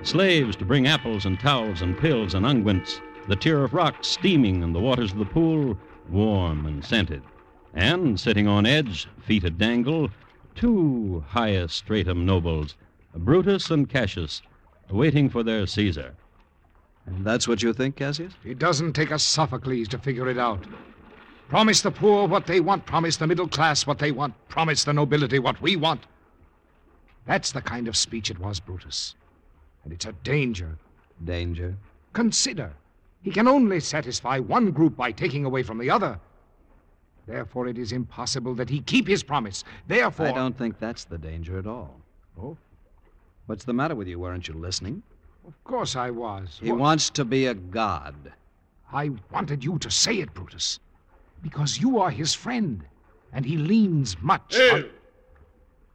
Slaves 0.02 0.56
to 0.56 0.66
bring 0.66 0.86
apples 0.86 1.24
and 1.24 1.40
towels 1.40 1.80
and 1.80 1.96
pills 1.96 2.34
and 2.34 2.44
unguents. 2.44 3.00
The 3.28 3.36
tier 3.36 3.64
of 3.64 3.72
rocks 3.72 4.08
steaming 4.08 4.62
and 4.62 4.74
the 4.74 4.80
waters 4.80 5.12
of 5.12 5.18
the 5.18 5.24
pool 5.24 5.78
warm 6.10 6.66
and 6.66 6.84
scented. 6.84 7.22
And 7.72 8.20
sitting 8.20 8.46
on 8.46 8.66
edge, 8.66 9.08
feet 9.22 9.44
a 9.44 9.50
dangle, 9.50 10.10
two 10.56 11.22
highest 11.28 11.76
stratum 11.76 12.24
nobles, 12.24 12.74
Brutus 13.14 13.70
and 13.70 13.88
Cassius, 13.88 14.42
waiting 14.90 15.28
for 15.28 15.42
their 15.42 15.66
Caesar. 15.66 16.14
And 17.04 17.24
that's 17.24 17.46
what 17.46 17.62
you 17.62 17.72
think, 17.72 17.96
Cassius? 17.96 18.32
It 18.44 18.58
doesn't 18.58 18.94
take 18.94 19.10
a 19.10 19.18
Sophocles 19.18 19.88
to 19.88 19.98
figure 19.98 20.28
it 20.28 20.38
out. 20.38 20.64
Promise 21.48 21.82
the 21.82 21.92
poor 21.92 22.26
what 22.26 22.46
they 22.46 22.60
want, 22.60 22.86
promise 22.86 23.16
the 23.16 23.26
middle 23.26 23.46
class 23.46 23.86
what 23.86 23.98
they 23.98 24.10
want, 24.10 24.34
promise 24.48 24.82
the 24.82 24.92
nobility 24.92 25.38
what 25.38 25.60
we 25.62 25.76
want. 25.76 26.04
That's 27.26 27.52
the 27.52 27.60
kind 27.60 27.86
of 27.86 27.96
speech 27.96 28.30
it 28.30 28.38
was, 28.38 28.58
Brutus. 28.58 29.14
And 29.84 29.92
it's 29.92 30.06
a 30.06 30.12
danger. 30.12 30.78
Danger. 31.24 31.76
Consider, 32.12 32.72
he 33.22 33.30
can 33.30 33.46
only 33.46 33.78
satisfy 33.78 34.38
one 34.38 34.70
group 34.70 34.96
by 34.96 35.12
taking 35.12 35.44
away 35.44 35.62
from 35.62 35.78
the 35.78 35.90
other. 35.90 36.18
Therefore, 37.26 37.66
it 37.66 37.76
is 37.76 37.92
impossible 37.92 38.54
that 38.54 38.70
he 38.70 38.80
keep 38.80 39.08
his 39.08 39.22
promise. 39.22 39.64
Therefore. 39.88 40.26
I 40.28 40.32
don't 40.32 40.56
think 40.56 40.78
that's 40.78 41.04
the 41.04 41.18
danger 41.18 41.58
at 41.58 41.66
all. 41.66 42.00
Oh? 42.40 42.56
What's 43.46 43.64
the 43.64 43.72
matter 43.72 43.94
with 43.94 44.06
you? 44.08 44.18
Weren't 44.18 44.46
you 44.48 44.54
listening? 44.54 45.02
Of 45.46 45.62
course 45.64 45.96
I 45.96 46.10
was. 46.10 46.58
He 46.62 46.70
Wha- 46.72 46.78
wants 46.78 47.10
to 47.10 47.24
be 47.24 47.46
a 47.46 47.54
god. 47.54 48.32
I 48.92 49.10
wanted 49.32 49.64
you 49.64 49.78
to 49.78 49.90
say 49.90 50.20
it, 50.20 50.32
Brutus. 50.34 50.78
Because 51.42 51.78
you 51.80 51.98
are 51.98 52.10
his 52.10 52.34
friend, 52.34 52.84
and 53.32 53.44
he 53.44 53.56
leans 53.56 54.16
much 54.20 54.56
Hail! 54.56 54.74
on. 54.76 54.90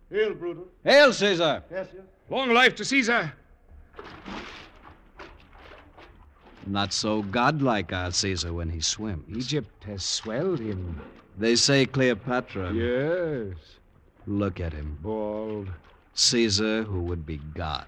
Hail, 0.10 0.34
Brutus. 0.34 0.64
Hail, 0.84 1.14
Caesar! 1.14 1.64
Cassius. 1.70 2.04
Long 2.30 2.54
life 2.54 2.76
to 2.76 2.86
Caesar! 2.86 3.34
Not 6.68 6.94
so 6.94 7.24
godlike, 7.24 7.92
our 7.92 8.12
Caesar, 8.12 8.54
when 8.54 8.70
he 8.70 8.82
swims. 8.82 9.26
Egypt 9.36 9.84
has 9.86 10.04
swelled 10.04 10.60
him. 10.60 11.02
They 11.38 11.56
say 11.56 11.86
Cleopatra. 11.86 12.74
Yes. 12.74 13.56
Look 14.28 14.60
at 14.60 14.74
him. 14.74 14.98
Bald. 15.02 15.70
Caesar, 16.14 16.84
who 16.84 17.02
would 17.04 17.26
be 17.26 17.38
God. 17.56 17.86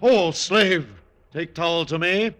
Oh, 0.00 0.30
slave, 0.32 0.88
take 1.32 1.54
towel 1.54 1.84
to 1.86 1.98
me. 1.98 2.32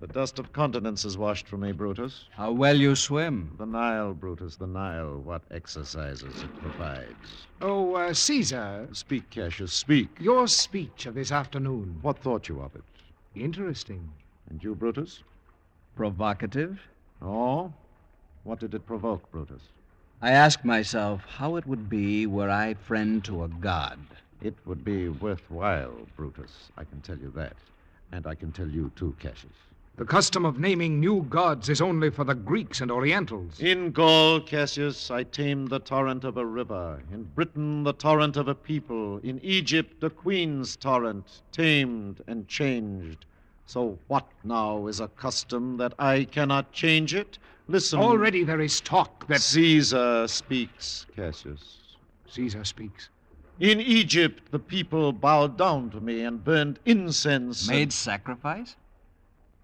The 0.00 0.06
dust 0.08 0.38
of 0.38 0.52
continents 0.52 1.06
is 1.06 1.16
washed 1.16 1.46
from 1.48 1.60
me, 1.60 1.72
Brutus. 1.72 2.26
How 2.32 2.52
well 2.52 2.76
you 2.76 2.94
swim. 2.94 3.54
The 3.56 3.64
Nile, 3.64 4.12
Brutus, 4.12 4.56
the 4.56 4.66
Nile. 4.66 5.18
What 5.20 5.40
exercises 5.50 6.42
it 6.42 6.60
provides. 6.60 7.46
Oh, 7.62 7.94
uh, 7.94 8.12
Caesar, 8.12 8.86
Speak, 8.92 9.30
Cassius, 9.30 9.72
speak. 9.72 10.08
your 10.20 10.46
speech 10.46 11.06
of 11.06 11.14
this 11.14 11.32
afternoon. 11.32 11.98
What 12.02 12.18
thought 12.18 12.50
you 12.50 12.60
of 12.60 12.74
it? 12.76 12.82
Interesting. 13.34 14.10
And 14.50 14.62
you, 14.62 14.74
Brutus? 14.74 15.22
Provocative. 15.96 16.80
Oh? 17.22 17.72
What 18.44 18.60
did 18.60 18.74
it 18.74 18.86
provoke, 18.86 19.30
Brutus? 19.32 19.62
I 20.20 20.30
ask 20.30 20.64
myself 20.64 21.22
how 21.26 21.56
it 21.56 21.66
would 21.66 21.88
be 21.88 22.26
were 22.26 22.50
I 22.50 22.74
friend 22.74 23.24
to 23.24 23.44
a 23.44 23.48
god. 23.48 23.98
It 24.42 24.54
would 24.66 24.84
be 24.84 25.08
worthwhile, 25.08 25.96
Brutus. 26.16 26.70
I 26.76 26.84
can 26.84 27.00
tell 27.00 27.18
you 27.18 27.32
that. 27.36 27.56
And 28.12 28.26
I 28.26 28.34
can 28.34 28.52
tell 28.52 28.68
you, 28.68 28.90
too, 28.96 29.14
Cassius. 29.18 29.52
The 29.96 30.04
custom 30.04 30.44
of 30.44 30.58
naming 30.58 30.98
new 30.98 31.22
gods 31.22 31.68
is 31.68 31.80
only 31.80 32.10
for 32.10 32.24
the 32.24 32.34
Greeks 32.34 32.80
and 32.80 32.90
Orientals. 32.90 33.60
In 33.60 33.92
Gaul, 33.92 34.40
Cassius, 34.40 35.10
I 35.10 35.22
tamed 35.22 35.68
the 35.68 35.78
torrent 35.78 36.24
of 36.24 36.36
a 36.36 36.44
river. 36.44 37.00
In 37.12 37.22
Britain, 37.22 37.84
the 37.84 37.92
torrent 37.92 38.36
of 38.36 38.48
a 38.48 38.54
people. 38.56 39.18
In 39.18 39.38
Egypt, 39.42 40.02
a 40.02 40.10
queen's 40.10 40.74
torrent, 40.76 41.42
tamed 41.52 42.22
and 42.26 42.48
changed. 42.48 43.24
So 43.66 43.98
what 44.08 44.26
now 44.44 44.86
is 44.86 45.00
a 45.00 45.08
custom 45.08 45.76
that 45.78 45.94
I 45.98 46.24
cannot 46.24 46.72
change 46.72 47.14
it? 47.14 47.38
Listen. 47.66 47.98
Already 47.98 48.44
there 48.44 48.60
is 48.60 48.80
talk 48.80 49.26
that 49.28 49.40
Caesar 49.40 50.28
speaks, 50.28 51.06
Cassius. 51.16 51.78
Caesar 52.28 52.64
speaks. 52.64 53.08
In 53.60 53.80
Egypt, 53.80 54.50
the 54.50 54.58
people 54.58 55.12
bowed 55.12 55.56
down 55.56 55.88
to 55.90 56.00
me 56.00 56.22
and 56.22 56.42
burned 56.44 56.78
incense. 56.84 57.68
and- 57.68 57.78
Made 57.78 57.92
sacrifice? 57.92 58.76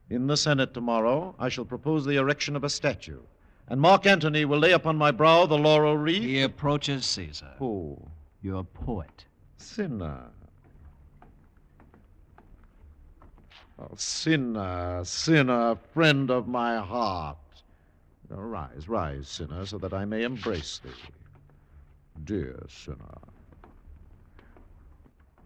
In 0.09 0.27
the 0.29 0.37
Senate 0.37 0.73
tomorrow, 0.73 1.35
I 1.39 1.49
shall 1.49 1.65
propose 1.65 2.05
the 2.05 2.17
erection 2.17 2.57
of 2.57 2.65
a 2.65 2.71
statue. 2.71 3.21
And 3.69 3.81
Mark 3.81 4.07
Antony 4.07 4.45
will 4.45 4.59
lay 4.59 4.73
upon 4.73 4.97
my 4.97 5.11
brow 5.11 5.47
the 5.47 5.59
laurel 5.59 5.97
wreath. 5.97 6.23
He 6.23 6.43
approaches 6.43 7.05
Caesar. 7.07 7.53
Who? 7.59 7.99
Your 8.43 8.65
poet. 8.65 9.27
Cinna. 9.57 10.31
Oh, 13.81 13.89
Cinna, 13.97 14.61
uh, 14.61 15.05
Cinna, 15.05 15.79
friend 15.95 16.31
of 16.31 16.47
my 16.47 16.77
heart. 16.79 17.39
Now, 18.29 18.41
rise, 18.41 18.89
rise, 18.89 19.27
Cinna, 19.29 19.65
so 19.65 19.79
that 19.79 19.95
I 19.95 20.05
may 20.05 20.23
embrace 20.23 20.81
thee. 20.85 20.91
Dear 22.25 22.63
Cinna. 22.69 23.19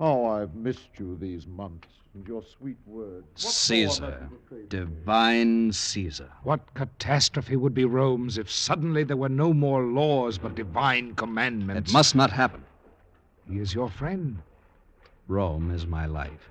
Oh, 0.01 0.27
I've 0.27 0.55
missed 0.57 0.99
you 0.99 1.17
these 1.17 1.47
months 1.47 1.87
and 2.15 2.27
your 2.27 2.43
sweet 2.43 2.79
words. 2.87 3.45
What 3.45 3.53
Caesar. 3.53 4.05
have 4.05 4.31
you 4.31 4.39
betrayed 4.39 4.63
me? 4.63 4.69
Divine 4.69 5.73
Caesar. 5.73 6.31
What 6.43 6.75
catastrophe 6.75 7.55
would 7.55 7.75
be 7.75 7.85
Rome's 7.85 8.37
if 8.37 8.51
suddenly 8.51 9.05
there 9.05 9.17
were 9.17 9.29
no 9.29 9.53
more 9.53 9.85
laws 9.85 10.39
but 10.39 10.57
divine 10.57 11.15
commandments? 11.15 11.91
It 11.91 11.93
must 11.93 12.17
not 12.17 12.33
happen. 12.33 12.65
He 13.49 13.59
is 13.59 13.75
your 13.75 13.89
friend. 13.89 14.43
Rome 15.29 15.71
is 15.71 15.87
my 15.87 16.07
life. 16.07 16.51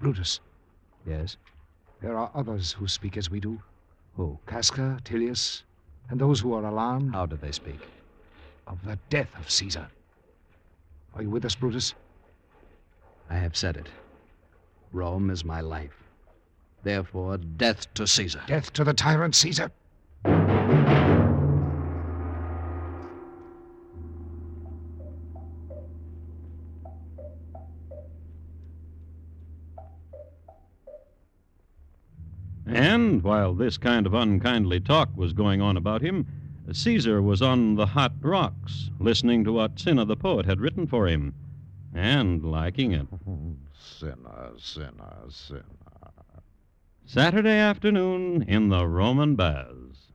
Brutus, 0.00 0.40
Yes? 1.06 1.36
there 2.00 2.16
are 2.18 2.30
others 2.34 2.72
who 2.72 2.86
speak 2.86 3.16
as 3.16 3.30
we 3.30 3.40
do. 3.40 3.60
Who? 4.16 4.38
Casca, 4.46 4.98
Tilius, 5.04 5.62
and 6.10 6.20
those 6.20 6.40
who 6.40 6.52
are 6.52 6.64
alarmed 6.64 7.14
How 7.14 7.26
do 7.26 7.36
they 7.36 7.52
speak? 7.52 7.80
of 8.66 8.82
the 8.84 8.98
death 9.10 9.28
of 9.38 9.50
Caesar. 9.50 9.88
Are 11.14 11.22
you 11.22 11.30
with 11.30 11.44
us, 11.44 11.54
Brutus? 11.54 11.94
I 13.30 13.36
have 13.36 13.56
said 13.56 13.76
it. 13.76 13.88
Rome 14.92 15.30
is 15.30 15.44
my 15.44 15.60
life. 15.60 16.02
Therefore, 16.82 17.38
death 17.38 17.92
to 17.94 18.06
Caesar. 18.06 18.42
Death 18.46 18.72
to 18.74 18.84
the 18.84 18.94
tyrant 18.94 19.34
Caesar. 19.34 19.70
And 32.74 33.22
while 33.22 33.54
this 33.54 33.78
kind 33.78 34.04
of 34.04 34.14
unkindly 34.14 34.80
talk 34.80 35.16
was 35.16 35.32
going 35.32 35.60
on 35.60 35.76
about 35.76 36.02
him, 36.02 36.26
Caesar 36.72 37.22
was 37.22 37.40
on 37.40 37.76
the 37.76 37.86
hot 37.86 38.14
rocks, 38.20 38.90
listening 38.98 39.44
to 39.44 39.52
what 39.52 39.78
Cinna 39.78 40.04
the 40.04 40.16
poet 40.16 40.44
had 40.44 40.60
written 40.60 40.88
for 40.88 41.06
him, 41.06 41.34
and 41.94 42.44
liking 42.44 42.90
it. 42.90 43.06
Cinna, 43.78 44.50
Cinna, 44.58 45.24
Cinna. 45.28 45.62
Saturday 47.06 47.58
afternoon 47.58 48.42
in 48.42 48.70
the 48.70 48.88
Roman 48.88 49.36
baths. 49.36 50.08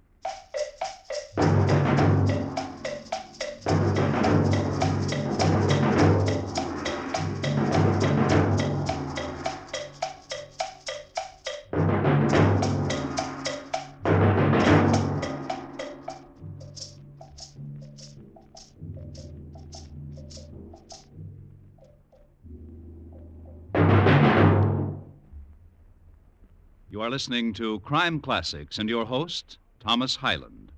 Are 27.10 27.18
listening 27.20 27.54
to 27.54 27.80
Crime 27.80 28.20
Classics 28.20 28.78
and 28.78 28.88
your 28.88 29.08
host, 29.08 29.58
Thomas 29.80 30.18
Hyland. 30.18 30.72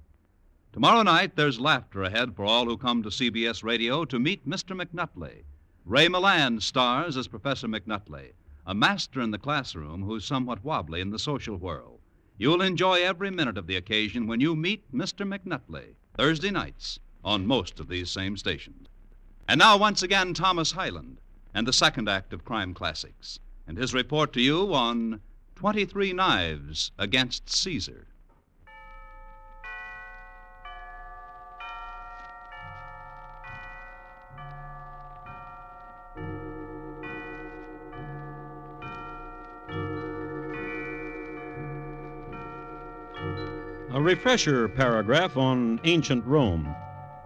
Tomorrow 0.72 1.04
night, 1.04 1.36
there's 1.36 1.60
laughter 1.60 2.04
ahead 2.04 2.38
for 2.38 2.46
all 2.46 2.64
who 2.64 2.78
come 2.78 3.04
to 3.04 3.10
CBS 3.10 3.66
Radio 3.66 4.06
to 4.06 4.18
meet 4.18 4.48
Mr. 4.48 4.74
McNutley. 4.74 5.44
Ray 5.84 6.08
Milland 6.08 6.62
stars 6.62 7.18
as 7.18 7.28
Professor 7.28 7.68
McNutley, 7.68 8.32
a 8.66 8.74
master 8.74 9.20
in 9.20 9.32
the 9.32 9.38
classroom 9.38 10.04
who's 10.04 10.24
somewhat 10.24 10.64
wobbly 10.64 11.02
in 11.02 11.10
the 11.10 11.20
social 11.20 11.58
whirl. 11.58 12.00
You'll 12.38 12.62
enjoy 12.62 13.02
every 13.02 13.30
minute 13.30 13.58
of 13.58 13.68
the 13.68 13.76
occasion 13.76 14.26
when 14.26 14.40
you 14.40 14.56
meet 14.56 14.90
Mr. 14.94 15.28
McNutley, 15.28 15.96
Thursday 16.18 16.50
nights 16.50 17.02
on 17.26 17.46
most 17.46 17.78
of 17.82 17.90
these 17.90 18.10
same 18.10 18.38
stations. 18.38 18.88
And 19.50 19.60
now, 19.60 19.76
once 19.76 20.02
again, 20.02 20.34
Thomas 20.34 20.72
Hyland 20.72 21.20
and 21.54 21.68
the 21.68 21.74
second 21.74 22.08
act 22.08 22.32
of 22.32 22.46
Crime 22.46 22.74
Classics, 22.74 23.42
and 23.68 23.78
his 23.78 23.94
report 23.94 24.32
to 24.32 24.42
you 24.42 24.74
on 24.74 25.20
23 25.62 26.14
Knives 26.14 26.92
Against 26.98 27.48
Caesar. 27.48 28.08
A 43.92 44.02
refresher 44.02 44.68
paragraph 44.68 45.38
on 45.38 45.80
ancient 45.84 46.26
Rome. 46.26 46.76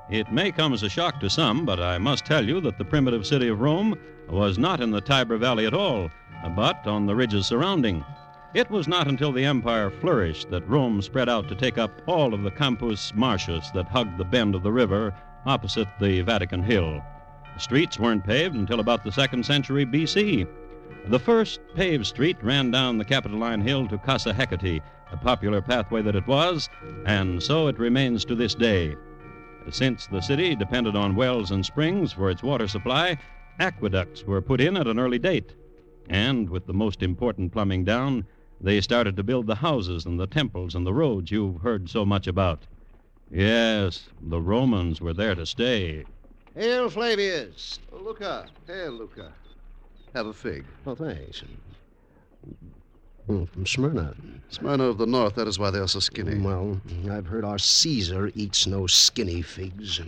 It 0.09 0.29
may 0.33 0.51
come 0.51 0.73
as 0.73 0.83
a 0.83 0.89
shock 0.89 1.21
to 1.21 1.29
some, 1.29 1.65
but 1.65 1.79
I 1.79 1.97
must 1.97 2.25
tell 2.25 2.45
you 2.45 2.59
that 2.59 2.77
the 2.77 2.83
primitive 2.83 3.25
city 3.25 3.47
of 3.47 3.61
Rome 3.61 3.97
was 4.27 4.57
not 4.57 4.81
in 4.81 4.91
the 4.91 4.99
Tiber 4.99 5.37
Valley 5.37 5.65
at 5.65 5.73
all, 5.73 6.11
but 6.53 6.85
on 6.85 7.05
the 7.05 7.15
ridges 7.15 7.47
surrounding. 7.47 8.03
It 8.55 8.71
was 8.71 8.87
not 8.87 9.09
until 9.09 9.33
the 9.33 9.43
empire 9.43 9.91
flourished 9.91 10.49
that 10.49 10.65
Rome 10.69 11.01
spread 11.01 11.27
out 11.27 11.49
to 11.49 11.55
take 11.55 11.77
up 11.77 11.91
all 12.07 12.33
of 12.33 12.41
the 12.41 12.51
Campus 12.51 13.11
Martius 13.13 13.69
that 13.71 13.89
hugged 13.89 14.17
the 14.17 14.23
bend 14.23 14.55
of 14.55 14.63
the 14.63 14.71
river 14.71 15.13
opposite 15.45 15.89
the 15.99 16.21
Vatican 16.21 16.63
Hill. 16.63 17.03
The 17.53 17.59
streets 17.59 17.99
weren't 17.99 18.23
paved 18.23 18.55
until 18.55 18.79
about 18.79 19.03
the 19.03 19.11
second 19.11 19.45
century 19.45 19.85
BC. 19.85 20.47
The 21.07 21.19
first 21.19 21.59
paved 21.75 22.05
street 22.05 22.37
ran 22.41 22.71
down 22.71 22.97
the 22.97 23.03
Capitoline 23.03 23.59
Hill 23.59 23.89
to 23.89 23.97
Casa 23.97 24.33
Hecate, 24.33 24.81
a 25.11 25.17
popular 25.17 25.61
pathway 25.61 26.01
that 26.03 26.15
it 26.15 26.25
was, 26.25 26.69
and 27.05 27.43
so 27.43 27.67
it 27.67 27.77
remains 27.77 28.23
to 28.23 28.35
this 28.35 28.55
day. 28.55 28.95
Since 29.69 30.07
the 30.07 30.21
city 30.21 30.55
depended 30.55 30.95
on 30.95 31.17
wells 31.17 31.51
and 31.51 31.65
springs 31.65 32.13
for 32.13 32.29
its 32.29 32.41
water 32.41 32.69
supply, 32.69 33.17
aqueducts 33.59 34.23
were 34.23 34.41
put 34.41 34.61
in 34.61 34.77
at 34.77 34.87
an 34.87 34.97
early 34.97 35.19
date. 35.19 35.53
And 36.07 36.49
with 36.49 36.67
the 36.67 36.73
most 36.73 37.03
important 37.03 37.51
plumbing 37.51 37.83
down, 37.83 38.25
they 38.61 38.81
started 38.81 39.15
to 39.17 39.23
build 39.23 39.47
the 39.47 39.55
houses 39.55 40.05
and 40.05 40.19
the 40.19 40.27
temples 40.27 40.75
and 40.75 40.85
the 40.85 40.93
roads 40.93 41.31
you've 41.31 41.61
heard 41.61 41.89
so 41.89 42.05
much 42.05 42.27
about. 42.27 42.63
Yes, 43.31 44.07
the 44.21 44.39
Romans 44.41 45.01
were 45.01 45.13
there 45.13 45.35
to 45.35 45.45
stay. 45.45 46.05
Hail, 46.53 46.89
Flavius. 46.89 47.79
Luca. 47.91 48.47
Here, 48.65 48.89
Luca. 48.89 49.33
Have 50.13 50.27
a 50.27 50.33
fig. 50.33 50.63
Oh, 50.85 50.95
thanks. 50.95 51.43
Mm, 53.27 53.49
from 53.49 53.65
Smyrna. 53.65 54.15
Smyrna 54.49 54.83
of 54.83 54.97
the 54.97 55.07
North, 55.07 55.35
that 55.35 55.47
is 55.47 55.57
why 55.57 55.71
they 55.71 55.79
are 55.79 55.87
so 55.87 55.99
skinny. 55.99 56.39
Well, 56.39 56.79
I've 57.09 57.25
heard 57.25 57.43
our 57.43 57.57
Caesar 57.57 58.31
eats 58.35 58.67
no 58.67 58.87
skinny 58.87 59.41
figs. 59.41 59.99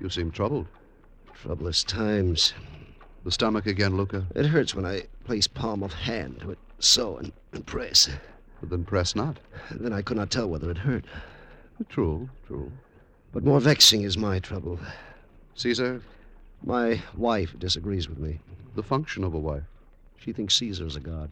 You 0.00 0.08
seem 0.08 0.30
troubled. 0.30 0.66
Troublous 1.34 1.84
times. 1.84 2.54
The 3.24 3.30
stomach 3.30 3.66
again, 3.66 3.96
Luca? 3.96 4.26
It 4.34 4.46
hurts 4.46 4.74
when 4.74 4.86
I 4.86 5.02
place 5.24 5.46
palm 5.46 5.82
of 5.82 5.92
hand 5.92 6.40
to 6.40 6.50
it, 6.50 6.58
so, 6.80 7.16
and, 7.18 7.32
and 7.52 7.66
press. 7.66 8.08
But 8.60 8.70
then 8.70 8.84
press 8.84 9.14
not. 9.14 9.38
Then 9.70 9.92
I 9.92 10.02
could 10.02 10.16
not 10.16 10.30
tell 10.30 10.48
whether 10.48 10.70
it 10.70 10.78
hurt. 10.78 11.04
True, 11.88 12.28
true. 12.46 12.70
But 13.32 13.44
more 13.44 13.60
vexing 13.60 14.02
is 14.02 14.18
my 14.18 14.38
trouble. 14.38 14.78
Caesar, 15.54 16.02
My 16.64 17.00
wife 17.16 17.54
disagrees 17.58 18.08
with 18.08 18.18
me. 18.18 18.38
the 18.74 18.82
function 18.82 19.24
of 19.24 19.34
a 19.34 19.38
wife. 19.38 19.62
She 20.18 20.32
thinks 20.32 20.56
Caesar 20.56 20.86
is 20.86 20.96
a 20.96 21.00
god. 21.00 21.30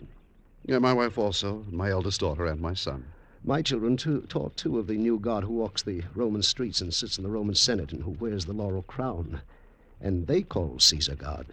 Yeah, 0.64 0.78
my 0.78 0.92
wife 0.92 1.18
also, 1.18 1.64
my 1.70 1.90
eldest 1.90 2.20
daughter, 2.20 2.46
and 2.46 2.60
my 2.60 2.74
son. 2.74 3.04
My 3.44 3.62
children 3.62 3.96
too, 3.96 4.22
taught 4.28 4.56
too 4.56 4.78
of 4.78 4.87
the 4.87 4.96
new 4.96 5.18
god 5.18 5.44
who 5.44 5.52
walks 5.52 5.82
the 5.82 6.02
Roman 6.14 6.42
streets 6.42 6.80
and 6.80 6.92
sits 6.92 7.18
in 7.18 7.24
the 7.24 7.30
Roman 7.30 7.54
Senate 7.54 7.92
and 7.92 8.02
who 8.02 8.11
wears 8.12 8.44
the 8.46 8.52
laurel 8.52 8.82
crown. 8.82 9.40
And 10.00 10.26
they 10.26 10.42
call 10.42 10.78
Caesar 10.78 11.14
God. 11.14 11.46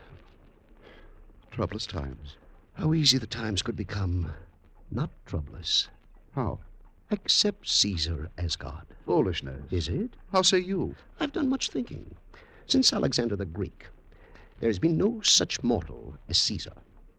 Troublous 1.52 1.86
times. 1.86 2.36
How 2.76 2.94
easy 2.94 3.18
the 3.18 3.28
times 3.28 3.62
could 3.62 3.76
become. 3.76 4.32
Not 4.92 5.10
troublous. 5.26 5.88
How? 6.34 6.60
Accept 7.10 7.68
Caesar 7.68 8.30
as 8.38 8.56
God. 8.56 8.86
Foolishness. 9.06 9.64
Is 9.72 9.88
it? 9.88 10.12
How 10.32 10.42
say 10.42 10.60
you? 10.60 10.96
I've 11.20 11.32
done 11.32 11.50
much 11.50 11.70
thinking. 11.70 12.16
Since 12.68 12.92
Alexander 12.92 13.36
the 13.36 13.46
Greek, 13.46 13.88
there 14.60 14.70
has 14.70 14.80
been 14.80 14.98
no 14.98 15.22
such 15.22 15.64
mortal 15.64 16.18
as 16.28 16.38
Caesar. 16.38 16.74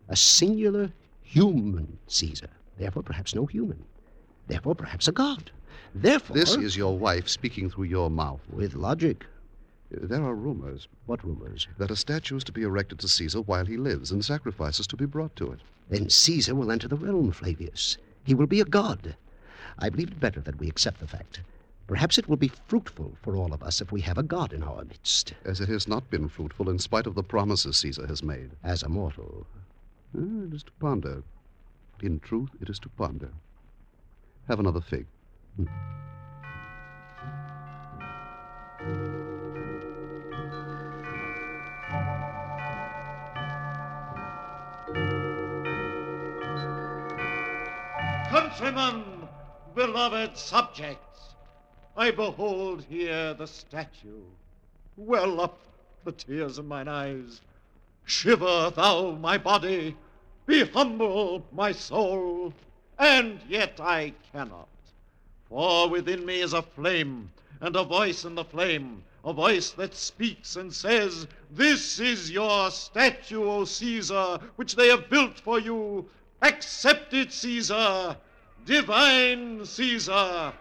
A 0.08 0.16
singular 0.16 0.92
human 1.22 1.98
Caesar. 2.06 2.50
Therefore, 2.78 3.02
perhaps 3.02 3.34
no 3.34 3.46
human. 3.46 3.82
Therefore, 4.48 4.74
perhaps 4.74 5.08
a 5.08 5.12
god. 5.12 5.50
Therefore. 5.94 6.36
This 6.36 6.54
is 6.56 6.76
your 6.76 6.98
wife 6.98 7.28
speaking 7.28 7.70
through 7.70 7.84
your 7.84 8.10
mouth. 8.10 8.40
With 8.50 8.74
logic. 8.74 9.24
There 9.90 10.22
are 10.25 10.35
rumors 10.35 10.88
What 11.07 11.22
rumors? 11.25 11.68
that 11.79 11.90
a 11.90 11.96
statue 11.96 12.37
is 12.37 12.44
to 12.44 12.53
be 12.53 12.62
erected 12.62 12.99
to 13.01 13.09
Caesar 13.09 13.40
while 13.40 13.64
he 13.66 13.77
lives, 13.77 14.11
and 14.11 14.25
sacrifices 14.25 14.87
to 14.88 14.96
be 14.96 15.07
brought 15.07 15.37
to 15.37 15.53
it. 15.53 15.61
Then 15.88 16.11
Caesar 16.11 16.55
will 16.55 16.72
enter 16.72 16.88
the 16.88 16.96
realm, 16.96 17.31
Flavius. 17.31 17.96
He 18.25 18.35
will 18.35 18.46
be 18.49 18.61
a 18.61 18.64
god. 18.64 19.14
I 19.79 19.88
believe 19.90 20.09
it 20.11 20.18
better 20.20 20.40
that 20.40 20.59
we 20.59 20.68
accept 20.68 20.99
the 21.01 21.07
fact. 21.07 21.40
Perhaps 21.87 22.18
it 22.18 22.29
will 22.29 22.37
be 22.37 22.51
fruitful 22.66 23.16
for 23.22 23.37
all 23.37 23.53
of 23.55 23.62
us 23.62 23.81
if 23.81 23.92
we 23.92 24.01
have 24.01 24.18
a 24.18 24.25
god 24.25 24.53
in 24.53 24.64
our 24.64 24.85
midst. 24.85 25.35
As 25.44 25.61
it 25.61 25.68
has 25.68 25.87
not 25.87 26.11
been 26.11 26.29
fruitful 26.29 26.68
in 26.68 26.81
spite 26.81 27.07
of 27.07 27.14
the 27.14 27.22
promises 27.22 27.77
Caesar 27.77 28.07
has 28.09 28.25
made. 28.25 28.51
As 28.64 28.83
a 28.83 28.88
mortal. 28.88 29.46
Ah, 30.18 30.20
It 30.49 30.53
is 30.55 30.64
to 30.64 30.72
ponder. 30.81 31.22
In 32.03 32.18
truth, 32.18 32.51
it 32.61 32.68
is 32.68 32.81
to 32.81 32.88
ponder. 32.88 33.31
Have 34.49 34.59
another 34.59 34.81
fig. 34.81 35.07
Countrymen, 48.37 49.03
beloved 49.75 50.37
subjects, 50.37 51.37
I 51.96 52.11
behold 52.11 52.85
here 52.87 53.33
the 53.33 53.46
statue. 53.46 54.25
Well 54.99 55.40
up 55.40 55.59
the 56.05 56.12
tears 56.12 56.59
in 56.59 56.68
mine 56.68 56.87
eyes. 56.87 57.40
Shiver 58.05 58.70
thou 58.77 59.12
my 59.12 59.38
body, 59.38 59.96
be 60.44 60.66
humble 60.66 61.46
my 61.51 61.72
soul, 61.72 62.53
and 62.99 63.40
yet 63.49 63.81
I 63.81 64.12
cannot. 64.31 64.68
For 65.49 65.88
within 65.88 66.27
me 66.27 66.42
is 66.42 66.53
a 66.53 66.61
flame, 66.61 67.31
and 67.62 67.75
a 67.75 67.85
voice 67.85 68.27
in 68.27 68.35
the 68.35 68.44
flame, 68.44 69.03
a 69.25 69.33
voice 69.33 69.70
that 69.70 69.94
speaks 69.94 70.57
and 70.57 70.70
says, 70.75 71.27
This 71.51 71.99
is 71.99 72.31
your 72.31 72.70
statue, 72.70 73.49
O 73.49 73.64
Caesar, 73.64 74.38
which 74.57 74.77
they 74.77 74.88
have 74.88 75.09
built 75.09 75.40
for 75.40 75.59
you. 75.59 76.07
Accept 76.42 77.14
it, 77.14 77.33
Caesar, 77.33 78.14
divine 78.66 79.64
Caesar. 79.64 80.52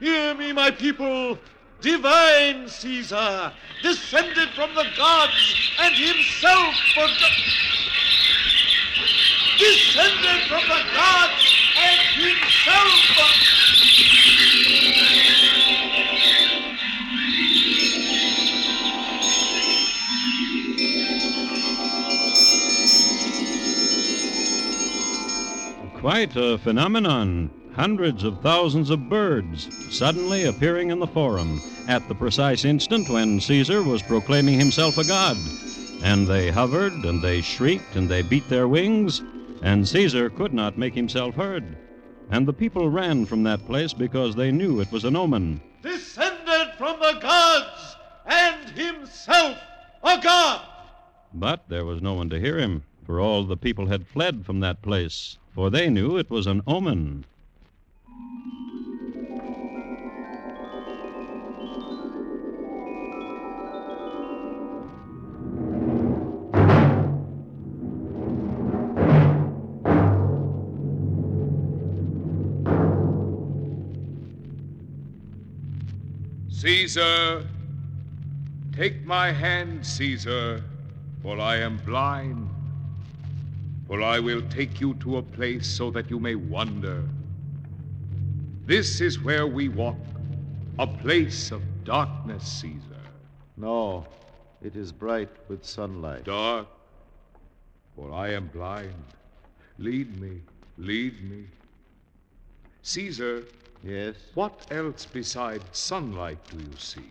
Hear 0.00 0.34
me, 0.34 0.52
my 0.52 0.70
people, 0.70 1.38
divine 1.80 2.68
Caesar, 2.68 3.52
descended 3.82 4.48
from 4.56 4.74
the 4.74 4.86
gods 4.96 5.72
and 5.78 5.94
himself 5.94 6.74
forgot. 6.94 7.32
Descended 9.58 10.42
from 10.48 10.62
the 10.62 10.82
gods 10.94 11.54
and 11.76 12.00
himself. 12.24 13.52
Quite 26.02 26.34
a 26.34 26.58
phenomenon. 26.58 27.48
Hundreds 27.76 28.24
of 28.24 28.40
thousands 28.40 28.90
of 28.90 29.08
birds 29.08 29.68
suddenly 29.88 30.46
appearing 30.46 30.90
in 30.90 30.98
the 30.98 31.06
forum 31.06 31.62
at 31.86 32.08
the 32.08 32.14
precise 32.16 32.64
instant 32.64 33.08
when 33.08 33.38
Caesar 33.38 33.84
was 33.84 34.02
proclaiming 34.02 34.58
himself 34.58 34.98
a 34.98 35.04
god. 35.04 35.36
And 36.02 36.26
they 36.26 36.50
hovered, 36.50 36.92
and 37.04 37.22
they 37.22 37.40
shrieked, 37.40 37.94
and 37.94 38.08
they 38.08 38.22
beat 38.22 38.48
their 38.48 38.66
wings, 38.66 39.22
and 39.62 39.86
Caesar 39.86 40.28
could 40.28 40.52
not 40.52 40.76
make 40.76 40.96
himself 40.96 41.36
heard. 41.36 41.76
And 42.30 42.48
the 42.48 42.52
people 42.52 42.90
ran 42.90 43.24
from 43.24 43.44
that 43.44 43.64
place 43.64 43.92
because 43.92 44.34
they 44.34 44.50
knew 44.50 44.80
it 44.80 44.90
was 44.90 45.04
an 45.04 45.14
omen. 45.14 45.60
Descended 45.82 46.74
from 46.78 46.98
the 46.98 47.16
gods 47.22 47.96
and 48.26 48.70
himself 48.70 49.56
a 50.02 50.20
god. 50.20 50.66
But 51.32 51.68
there 51.68 51.84
was 51.84 52.02
no 52.02 52.14
one 52.14 52.28
to 52.30 52.40
hear 52.40 52.58
him, 52.58 52.82
for 53.04 53.20
all 53.20 53.44
the 53.44 53.56
people 53.56 53.86
had 53.86 54.06
fled 54.06 54.44
from 54.44 54.60
that 54.60 54.82
place, 54.82 55.38
for 55.54 55.70
they 55.70 55.88
knew 55.88 56.16
it 56.16 56.30
was 56.30 56.46
an 56.46 56.62
omen. 56.66 57.24
Caesar, 76.48 77.44
Take 78.72 79.04
my 79.04 79.32
hand, 79.32 79.84
Caesar, 79.84 80.64
for 81.22 81.38
I 81.38 81.56
am 81.56 81.76
blind. 81.84 82.51
For 83.92 84.00
I 84.00 84.20
will 84.20 84.40
take 84.48 84.80
you 84.80 84.94
to 85.00 85.18
a 85.18 85.22
place 85.22 85.66
so 85.66 85.90
that 85.90 86.08
you 86.08 86.18
may 86.18 86.34
wonder. 86.34 87.02
This 88.64 89.02
is 89.02 89.20
where 89.20 89.46
we 89.46 89.68
walk, 89.68 89.98
a 90.78 90.86
place 90.86 91.50
of 91.50 91.60
darkness, 91.84 92.42
Caesar. 92.62 93.02
No, 93.58 94.06
it 94.62 94.76
is 94.76 94.92
bright 94.92 95.28
with 95.46 95.62
sunlight. 95.62 96.24
Dark, 96.24 96.68
for 97.94 98.10
I 98.14 98.30
am 98.30 98.46
blind. 98.46 99.04
Lead 99.76 100.18
me, 100.18 100.40
lead 100.78 101.22
me. 101.30 101.44
Caesar, 102.80 103.44
Yes, 103.84 104.16
what 104.32 104.68
else 104.70 105.04
besides 105.04 105.64
sunlight 105.72 106.38
do 106.50 106.56
you 106.56 106.76
see? 106.78 107.10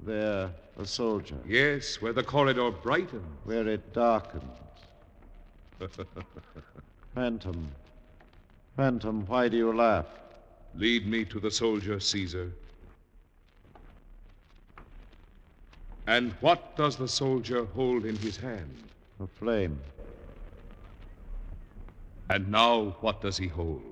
there, 0.00 0.52
a 0.78 0.86
soldier. 0.86 1.36
Yes, 1.46 2.00
where 2.00 2.14
the 2.14 2.22
corridor 2.22 2.70
brightens. 2.70 3.26
Where 3.44 3.68
it 3.68 3.92
darkens. 3.92 4.61
Phantom. 7.14 7.68
Phantom, 8.76 9.26
why 9.26 9.48
do 9.48 9.56
you 9.56 9.72
laugh? 9.72 10.06
Lead 10.74 11.06
me 11.06 11.24
to 11.24 11.40
the 11.40 11.50
soldier, 11.50 12.00
Caesar. 12.00 12.52
And 16.06 16.32
what 16.40 16.76
does 16.76 16.96
the 16.96 17.08
soldier 17.08 17.64
hold 17.64 18.06
in 18.06 18.16
his 18.16 18.36
hand? 18.36 18.74
A 19.20 19.26
flame. 19.26 19.78
And 22.30 22.50
now 22.50 22.96
what 23.00 23.20
does 23.20 23.36
he 23.36 23.46
hold? 23.46 23.82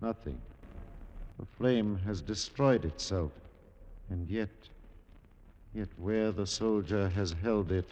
Nothing. 0.00 0.40
The 1.38 1.46
flame 1.58 2.00
has 2.06 2.20
destroyed 2.20 2.84
itself. 2.84 3.30
And 4.10 4.28
yet, 4.28 4.48
yet 5.74 5.88
where 5.96 6.32
the 6.32 6.46
soldier 6.46 7.08
has 7.10 7.34
held 7.42 7.70
it, 7.70 7.88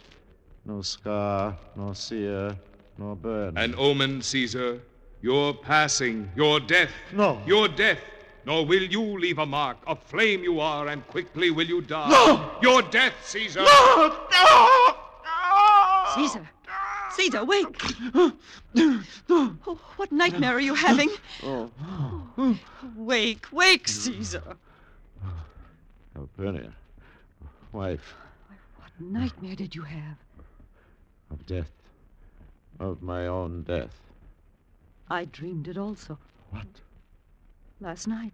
no 0.65 0.81
scar, 0.81 1.55
nor 1.75 1.93
sear, 1.95 2.57
nor 2.97 3.15
burn. 3.15 3.57
An 3.57 3.75
omen, 3.77 4.21
Caesar. 4.21 4.79
Your 5.21 5.53
passing, 5.53 6.29
your 6.35 6.59
death. 6.59 6.91
No. 7.13 7.41
Your 7.45 7.67
death. 7.67 7.99
Nor 8.45 8.65
will 8.65 8.83
you 8.83 9.01
leave 9.19 9.39
a 9.39 9.45
mark. 9.45 9.77
A 9.87 9.95
flame 9.95 10.43
you 10.43 10.59
are, 10.61 10.87
and 10.87 11.05
quickly 11.07 11.51
will 11.51 11.65
you 11.67 11.81
die. 11.81 12.09
No! 12.09 12.51
Your 12.61 12.81
death, 12.81 13.13
Caesar. 13.25 13.61
No! 13.61 14.27
No! 14.31 14.95
no! 15.25 16.15
Caesar! 16.15 16.49
Caesar, 17.11 17.43
wake! 17.43 17.81
Oh, 19.29 19.79
what 19.97 20.11
nightmare 20.11 20.53
are 20.55 20.61
you 20.61 20.75
having? 20.75 21.09
Oh, 21.43 21.69
Wake, 22.95 23.47
wake, 23.51 23.87
Caesar! 23.87 24.43
Oh. 25.25 25.33
Calpurnia, 26.13 26.71
wife 27.73 28.13
What 28.77 28.91
nightmare 28.99 29.55
did 29.55 29.73
you 29.75 29.81
have? 29.81 30.17
of 31.31 31.45
death, 31.47 31.71
of 32.79 33.01
my 33.01 33.27
own 33.27 33.63
death. 33.63 33.99
I 35.09 35.25
dreamed 35.25 35.67
it 35.67 35.77
also 35.77 36.17
What? 36.49 36.67
last 37.79 38.07
night. 38.07 38.33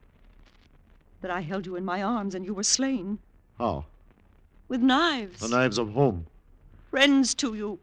That 1.21 1.31
I 1.31 1.41
held 1.41 1.65
you 1.65 1.75
in 1.75 1.85
my 1.85 2.01
arms 2.03 2.35
and 2.35 2.45
you 2.45 2.53
were 2.53 2.63
slain 2.63 3.19
How? 3.57 3.85
with 4.67 4.81
knives. 4.81 5.39
The 5.39 5.47
knives 5.47 5.77
of 5.77 5.93
whom? 5.93 6.25
Friends 6.89 7.33
to 7.35 7.53
you. 7.53 7.79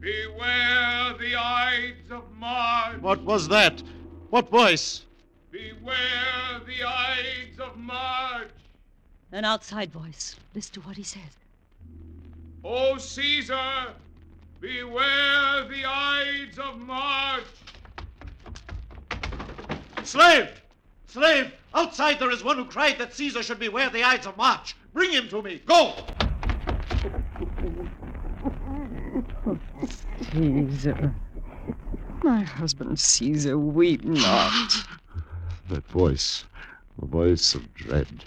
Beware 0.00 1.14
the 1.18 1.36
Ides 1.36 2.10
of 2.10 2.24
March. 2.36 3.00
What 3.00 3.22
was 3.22 3.48
that? 3.48 3.82
What 4.30 4.48
voice? 4.48 5.04
Beware 5.50 6.60
the 6.66 6.84
Ides 6.84 7.60
of 7.60 7.76
March. 7.76 8.48
An 9.32 9.44
outside 9.44 9.92
voice. 9.92 10.36
Listen 10.54 10.74
to 10.74 10.80
what 10.80 10.96
he 10.96 11.02
says. 11.02 11.36
O 12.64 12.96
Caesar, 12.98 13.94
beware 14.60 15.64
the 15.64 15.84
Ides 15.84 16.58
of 16.58 16.78
March. 16.80 17.44
Slave! 20.02 20.60
Slave! 21.06 21.52
Outside 21.74 22.18
there 22.18 22.30
is 22.30 22.44
one 22.44 22.56
who 22.56 22.64
cried 22.64 22.98
that 22.98 23.14
Caesar 23.14 23.42
should 23.42 23.58
beware 23.58 23.90
the 23.90 24.02
Ides 24.04 24.26
of 24.26 24.36
March. 24.36 24.76
Bring 24.92 25.12
him 25.12 25.28
to 25.28 25.42
me. 25.42 25.62
Go! 25.64 25.94
Caesar. 30.32 31.14
My 32.22 32.42
husband 32.42 32.98
Caesar, 32.98 33.56
weep 33.56 34.04
not. 34.04 34.84
That 35.68 35.86
voice, 35.86 36.44
the 36.98 37.06
voice 37.06 37.54
of 37.54 37.72
dread. 37.74 38.24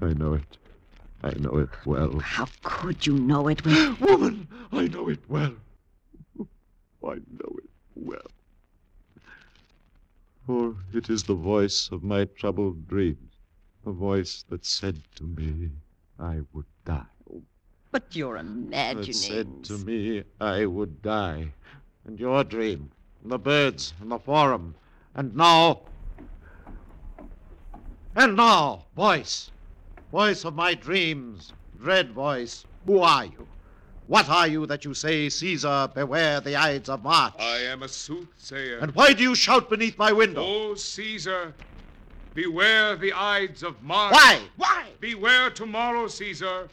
I 0.00 0.12
know 0.12 0.34
it. 0.34 0.58
I 1.22 1.32
know 1.38 1.58
it 1.58 1.70
well. 1.86 2.18
How 2.18 2.46
could 2.62 3.06
you 3.06 3.16
know 3.18 3.48
it 3.48 3.64
when. 3.64 3.96
Woman, 4.00 4.48
I 4.72 4.88
know 4.88 5.08
it 5.08 5.20
well. 5.28 5.54
I 7.04 7.14
know 7.14 7.56
it 7.58 7.70
well. 7.94 8.26
For 10.46 10.74
it 10.92 11.08
is 11.08 11.22
the 11.22 11.34
voice 11.34 11.88
of 11.92 12.02
my 12.02 12.24
troubled 12.24 12.88
dreams, 12.88 13.32
the 13.84 13.92
voice 13.92 14.44
that 14.48 14.64
said 14.64 15.00
to 15.16 15.24
me, 15.24 15.70
I 16.18 16.40
would 16.52 16.66
die. 16.84 17.06
But 17.92 18.16
you're 18.16 18.36
That 18.36 18.42
imagining. 18.46 19.12
said 19.12 19.64
to 19.64 19.78
me, 19.78 20.24
I 20.40 20.66
would 20.66 21.02
die. 21.02 21.52
And 22.04 22.18
your 22.18 22.42
dream, 22.42 22.90
and 23.22 23.30
the 23.30 23.38
birds, 23.38 23.94
and 24.00 24.10
the 24.10 24.18
forum, 24.18 24.74
and 25.14 25.36
now. 25.36 25.82
And 28.16 28.36
now, 28.36 28.86
voice. 28.96 29.50
Voice 30.12 30.44
of 30.44 30.54
my 30.54 30.74
dreams, 30.74 31.54
dread 31.80 32.10
voice, 32.10 32.66
who 32.84 32.98
are 32.98 33.24
you? 33.24 33.48
What 34.08 34.28
are 34.28 34.46
you 34.46 34.66
that 34.66 34.84
you 34.84 34.92
say, 34.92 35.30
Caesar, 35.30 35.88
beware 35.94 36.38
the 36.38 36.54
Ides 36.54 36.90
of 36.90 37.02
March? 37.02 37.32
I 37.38 37.60
am 37.60 37.82
a 37.82 37.88
soothsayer. 37.88 38.80
And 38.80 38.94
why 38.94 39.14
do 39.14 39.22
you 39.22 39.34
shout 39.34 39.70
beneath 39.70 39.96
my 39.96 40.12
window? 40.12 40.44
O 40.44 40.74
Caesar, 40.74 41.54
beware 42.34 42.94
the 42.94 43.14
Ides 43.14 43.62
of 43.62 43.82
March. 43.82 44.12
Why? 44.12 44.42
Why? 44.58 44.88
Beware 45.00 45.48
tomorrow, 45.48 46.06
Caesar. 46.08 46.68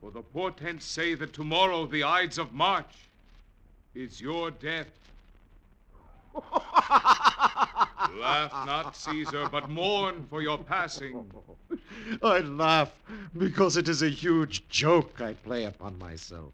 For 0.00 0.10
the 0.10 0.22
portents 0.22 0.86
say 0.86 1.14
that 1.14 1.32
tomorrow 1.32 1.86
the 1.86 2.02
Ides 2.02 2.38
of 2.38 2.52
March 2.52 2.96
is 3.94 4.20
your 4.20 4.50
death. 4.50 4.90
Laugh 8.20 8.52
not, 8.66 8.96
Caesar, 8.96 9.48
but 9.48 9.70
mourn 9.70 10.26
for 10.28 10.42
your 10.42 10.58
passing. 10.58 11.24
I 12.22 12.40
laugh 12.40 12.92
because 13.36 13.76
it 13.76 13.88
is 13.88 14.02
a 14.02 14.08
huge 14.08 14.68
joke 14.68 15.20
I 15.20 15.34
play 15.34 15.64
upon 15.64 15.98
myself. 15.98 16.52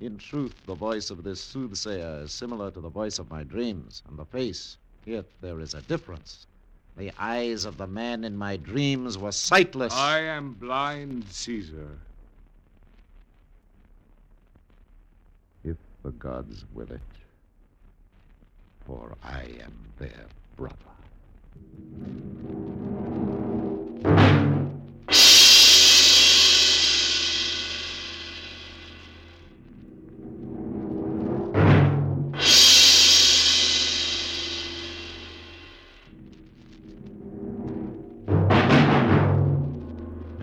In 0.00 0.18
truth, 0.18 0.54
the 0.66 0.74
voice 0.74 1.10
of 1.10 1.24
this 1.24 1.40
soothsayer 1.40 2.22
is 2.24 2.32
similar 2.32 2.70
to 2.70 2.80
the 2.80 2.88
voice 2.88 3.18
of 3.18 3.30
my 3.30 3.42
dreams, 3.42 4.02
and 4.08 4.18
the 4.18 4.26
face, 4.26 4.76
yet 5.06 5.24
there 5.40 5.60
is 5.60 5.74
a 5.74 5.80
difference. 5.82 6.46
The 6.98 7.12
eyes 7.18 7.64
of 7.64 7.78
the 7.78 7.86
man 7.86 8.24
in 8.24 8.36
my 8.36 8.56
dreams 8.56 9.18
were 9.18 9.32
sightless. 9.32 9.92
I 9.94 10.20
am 10.20 10.52
blind, 10.54 11.24
Caesar. 11.30 11.88
If 15.64 15.76
the 16.02 16.10
gods 16.12 16.64
will 16.74 16.90
it. 16.90 17.00
For 18.86 19.14
I 19.24 19.42
am 19.60 19.74
their 19.98 20.26
brother. 20.56 20.76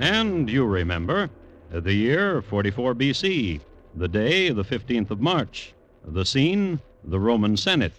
And 0.03 0.49
you 0.49 0.65
remember 0.65 1.29
the 1.71 1.93
year 1.93 2.41
44 2.41 2.93
BC, 2.93 3.61
the 3.95 4.07
day, 4.09 4.49
the 4.49 4.65
15th 4.65 5.11
of 5.11 5.21
March, 5.21 5.73
the 6.03 6.25
scene, 6.25 6.81
the 7.05 7.21
Roman 7.21 7.55
Senate. 7.55 7.93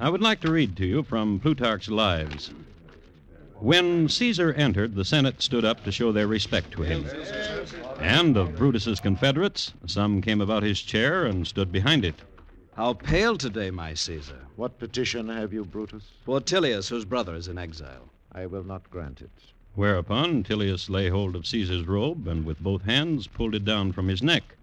I 0.00 0.10
would 0.10 0.20
like 0.20 0.40
to 0.40 0.50
read 0.50 0.76
to 0.78 0.84
you 0.84 1.04
from 1.04 1.38
Plutarch's 1.38 1.88
Lives. 1.88 2.50
When 3.60 4.08
Caesar 4.08 4.54
entered, 4.54 4.96
the 4.96 5.04
Senate 5.04 5.40
stood 5.40 5.64
up 5.64 5.84
to 5.84 5.92
show 5.92 6.10
their 6.10 6.26
respect 6.26 6.72
to 6.72 6.82
him. 6.82 7.06
And 8.00 8.36
of 8.36 8.56
Brutus's 8.56 8.98
confederates, 8.98 9.72
some 9.86 10.20
came 10.20 10.40
about 10.40 10.64
his 10.64 10.82
chair 10.82 11.26
and 11.26 11.46
stood 11.46 11.70
behind 11.70 12.04
it. 12.04 12.16
How 12.74 12.94
pale 12.94 13.38
today, 13.38 13.70
my 13.70 13.94
Caesar. 13.94 14.40
What 14.56 14.80
petition 14.80 15.28
have 15.28 15.52
you, 15.52 15.64
Brutus? 15.64 16.10
For 16.24 16.40
Tilius, 16.40 16.88
whose 16.88 17.04
brother 17.04 17.36
is 17.36 17.46
in 17.46 17.56
exile. 17.56 18.10
I 18.32 18.46
will 18.46 18.64
not 18.64 18.90
grant 18.90 19.20
it. 19.20 19.30
Whereupon 19.76 20.42
Tilius 20.42 20.88
lay 20.88 21.10
hold 21.10 21.36
of 21.36 21.46
Caesar's 21.46 21.84
robe 21.86 22.26
and 22.26 22.46
with 22.46 22.58
both 22.58 22.84
hands 22.84 23.26
pulled 23.26 23.54
it 23.54 23.66
down 23.66 23.92
from 23.92 24.08
his 24.08 24.22
neck, 24.22 24.56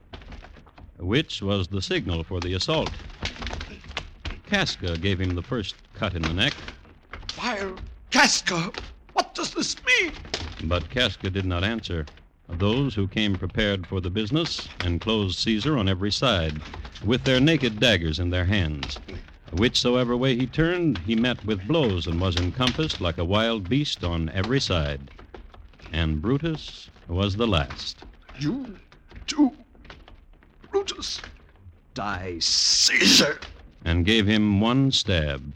which 0.98 1.40
was 1.40 1.68
the 1.68 1.84
signal 1.84 2.24
for 2.24 2.42
the 2.42 2.54
assault. 2.54 2.98
Casca 4.48 4.98
gave 4.98 5.22
him 5.22 5.36
the 5.36 5.44
first 5.44 5.76
cut 5.94 6.16
in 6.16 6.26
the 6.26 6.34
neck, 6.34 6.66
Fire! 7.28 7.78
Casca! 8.10 8.56
What 8.56 8.76
What 9.14 9.36
does 9.36 9.54
this 9.54 9.76
mean? 9.86 10.16
But 10.60 10.90
Casca 10.90 11.30
did 11.30 11.46
not 11.46 11.64
answer. 11.64 12.10
Those 12.50 12.96
who 12.96 13.08
came 13.08 13.38
prepared 13.38 13.86
for 13.88 14.02
the 14.02 14.10
business 14.10 14.72
enclosed 14.80 15.38
Caesar 15.38 15.78
on 15.78 15.88
every 15.88 16.12
side, 16.12 16.64
with 17.04 17.24
their 17.24 17.40
naked 17.40 17.80
daggers 17.80 18.18
in 18.18 18.32
their 18.32 18.46
hands. 18.46 19.00
Whichsoever 19.56 20.18
way 20.18 20.36
he 20.36 20.48
turned, 20.48 20.98
he 21.00 21.16
met 21.16 21.46
with 21.46 21.68
blows 21.68 22.08
and 22.08 22.20
was 22.20 22.36
encompassed 22.38 23.00
like 23.00 23.20
a 23.20 23.26
wild 23.26 23.70
beast 23.70 24.04
on 24.04 24.30
every 24.30 24.60
side. 24.60 25.12
And 25.92 26.22
Brutus 26.22 26.90
was 27.08 27.36
the 27.36 27.46
last. 27.46 27.98
You 28.40 28.76
too, 29.28 29.52
Brutus. 30.72 31.22
Die, 31.94 32.38
Caesar! 32.40 33.40
And 33.86 34.06
gave 34.06 34.26
him 34.26 34.60
one 34.60 34.92
stab. 34.92 35.54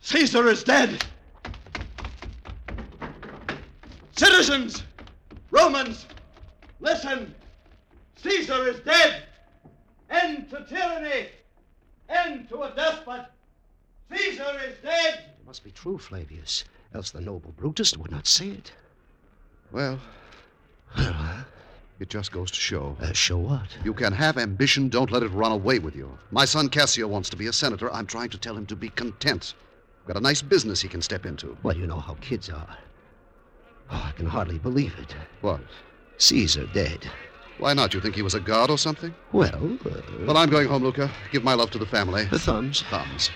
Caesar 0.00 0.48
is 0.48 0.64
dead. 0.64 1.04
Citizens, 4.16 4.82
Romans, 5.52 6.06
listen. 6.80 7.32
Caesar 8.16 8.68
is 8.68 8.80
dead. 8.80 9.22
End 10.10 10.50
to 10.50 10.64
tyranny. 10.68 11.28
End 12.08 12.48
to 12.48 12.62
a 12.62 12.74
despot. 12.74 13.26
Caesar 14.10 14.60
is 14.66 14.76
dead. 14.82 15.24
It 15.40 15.46
must 15.46 15.64
be 15.64 15.70
true, 15.70 15.98
Flavius, 15.98 16.64
else 16.94 17.10
the 17.10 17.20
noble 17.20 17.52
Brutus 17.56 17.96
would 17.96 18.10
not 18.10 18.26
say 18.26 18.48
it. 18.48 18.72
Well, 19.72 19.98
it 21.98 22.08
just 22.08 22.32
goes 22.32 22.50
to 22.50 22.60
show. 22.60 22.96
Uh, 23.00 23.12
show 23.12 23.38
what? 23.38 23.76
You 23.84 23.94
can 23.94 24.12
have 24.12 24.38
ambition, 24.38 24.88
don't 24.88 25.10
let 25.10 25.22
it 25.22 25.28
run 25.28 25.52
away 25.52 25.78
with 25.78 25.96
you. 25.96 26.16
My 26.30 26.44
son 26.44 26.68
Cassio 26.68 27.08
wants 27.08 27.30
to 27.30 27.36
be 27.36 27.46
a 27.46 27.52
senator. 27.52 27.92
I'm 27.92 28.06
trying 28.06 28.30
to 28.30 28.38
tell 28.38 28.56
him 28.56 28.66
to 28.66 28.76
be 28.76 28.90
content. 28.90 29.54
Got 30.06 30.16
a 30.16 30.20
nice 30.20 30.42
business 30.42 30.82
he 30.82 30.88
can 30.88 31.02
step 31.02 31.24
into. 31.24 31.56
Well, 31.62 31.76
you 31.76 31.86
know 31.86 31.98
how 31.98 32.14
kids 32.20 32.50
are. 32.50 32.76
Oh, 33.90 34.02
I 34.06 34.12
can 34.12 34.26
hardly 34.26 34.58
believe 34.58 34.94
it. 34.98 35.14
What? 35.40 35.60
Caesar 36.18 36.66
dead. 36.72 37.10
Why 37.58 37.72
not? 37.72 37.94
You 37.94 38.00
think 38.00 38.14
he 38.14 38.22
was 38.22 38.34
a 38.34 38.40
god 38.40 38.70
or 38.70 38.78
something? 38.78 39.14
Well, 39.32 39.78
uh, 39.86 39.90
Well, 40.26 40.36
I'm 40.36 40.50
going 40.50 40.68
home, 40.68 40.82
Luca. 40.82 41.10
Give 41.32 41.44
my 41.44 41.54
love 41.54 41.70
to 41.72 41.78
the 41.78 41.86
family. 41.86 42.24
the 42.24 42.38
thumbs. 42.38 42.82
Thumbs. 42.90 43.30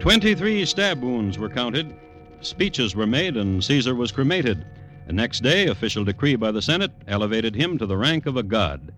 Twenty-three 0.00 0.64
stab 0.66 1.00
wounds 1.02 1.38
were 1.38 1.48
counted. 1.48 1.94
Speeches 2.40 2.96
were 2.96 3.06
made, 3.06 3.36
and 3.36 3.62
Caesar 3.62 3.94
was 3.94 4.10
cremated. 4.10 4.64
The 5.12 5.16
next 5.16 5.42
day, 5.42 5.66
official 5.66 6.04
decree 6.04 6.36
by 6.36 6.52
the 6.52 6.62
Senate 6.62 6.90
elevated 7.06 7.54
him 7.54 7.76
to 7.76 7.84
the 7.84 7.98
rank 7.98 8.24
of 8.24 8.38
a 8.38 8.42
god. 8.42 8.94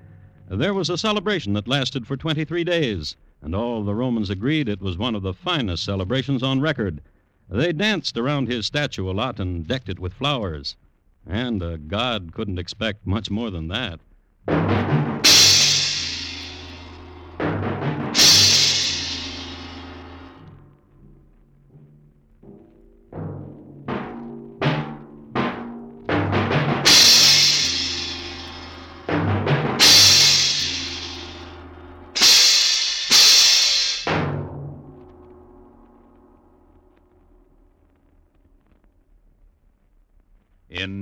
There 0.48 0.72
was 0.72 0.88
a 0.88 0.96
celebration 0.96 1.54
that 1.54 1.66
lasted 1.66 2.06
for 2.06 2.16
23 2.16 2.62
days, 2.62 3.16
and 3.42 3.52
all 3.52 3.82
the 3.82 3.96
Romans 3.96 4.30
agreed 4.30 4.68
it 4.68 4.80
was 4.80 4.96
one 4.96 5.16
of 5.16 5.22
the 5.22 5.34
finest 5.34 5.82
celebrations 5.82 6.40
on 6.40 6.60
record. 6.60 7.00
They 7.50 7.72
danced 7.72 8.16
around 8.16 8.46
his 8.46 8.64
statue 8.64 9.10
a 9.10 9.10
lot 9.10 9.40
and 9.40 9.66
decked 9.66 9.88
it 9.88 9.98
with 9.98 10.14
flowers. 10.14 10.76
And 11.26 11.60
a 11.60 11.78
god 11.78 12.32
couldn't 12.32 12.60
expect 12.60 13.04
much 13.04 13.28
more 13.28 13.50
than 13.50 13.66
that. 13.66 13.98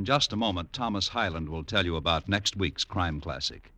In 0.02 0.06
just 0.06 0.32
a 0.32 0.36
moment, 0.36 0.72
Thomas 0.72 1.06
Hyland 1.06 1.48
will 1.48 1.62
tell 1.62 1.84
you 1.84 1.94
about 1.94 2.28
next 2.28 2.56
week's 2.56 2.82
crime 2.82 3.20
classic. 3.20 3.72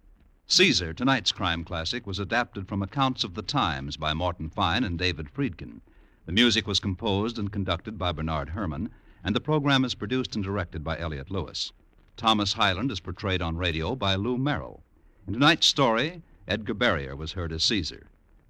Caesar, 0.47 0.95
tonight's 0.95 1.33
crime 1.33 1.65
classic, 1.65 2.07
was 2.07 2.19
adapted 2.19 2.67
from 2.67 2.83
accounts 2.83 3.25
of 3.25 3.35
the 3.35 3.43
times 3.43 3.99
by 3.99 4.15
Morton 4.15 4.49
Fine 4.49 4.85
and 4.85 4.99
David 4.99 5.29
Friedkin. 5.29 5.83
The 6.25 6.33
music 6.33 6.67
was 6.67 6.81
composed 6.81 7.39
and 7.39 7.53
conducted 7.53 7.99
by 7.99 8.13
Bernard 8.13 8.49
Herrmann, 8.49 8.89
and 9.23 9.37
the 9.37 9.41
program 9.41 9.85
is 9.85 9.95
produced 9.95 10.35
and 10.35 10.43
directed 10.43 10.83
by 10.83 10.99
Elliott 10.99 11.31
Lewis. 11.31 11.73
Thomas 12.17 12.55
Hyland 12.55 12.91
is 12.91 13.01
portrayed 13.01 13.43
on 13.43 13.59
radio 13.59 13.95
by 13.95 14.15
Lou 14.15 14.39
Merrill. 14.39 14.83
In 15.27 15.35
tonight's 15.35 15.67
story, 15.67 16.23
Edgar 16.49 16.73
Barrier 16.73 17.15
was 17.15 17.33
heard 17.33 17.53
as 17.53 17.65
Caesar. 17.65 18.07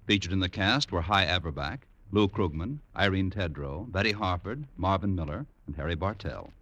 Featured 0.07 0.31
in 0.31 0.39
the 0.39 0.47
cast 0.47 0.93
were 0.93 1.01
Hy 1.01 1.25
Averback, 1.25 1.79
Lou 2.09 2.29
Krugman, 2.29 2.79
Irene 2.95 3.31
Tedrow, 3.31 3.91
Betty 3.91 4.13
Harford, 4.13 4.65
Marvin 4.77 5.13
Miller, 5.13 5.45
and 5.67 5.75
Harry 5.75 5.95
Bartell. 5.95 6.53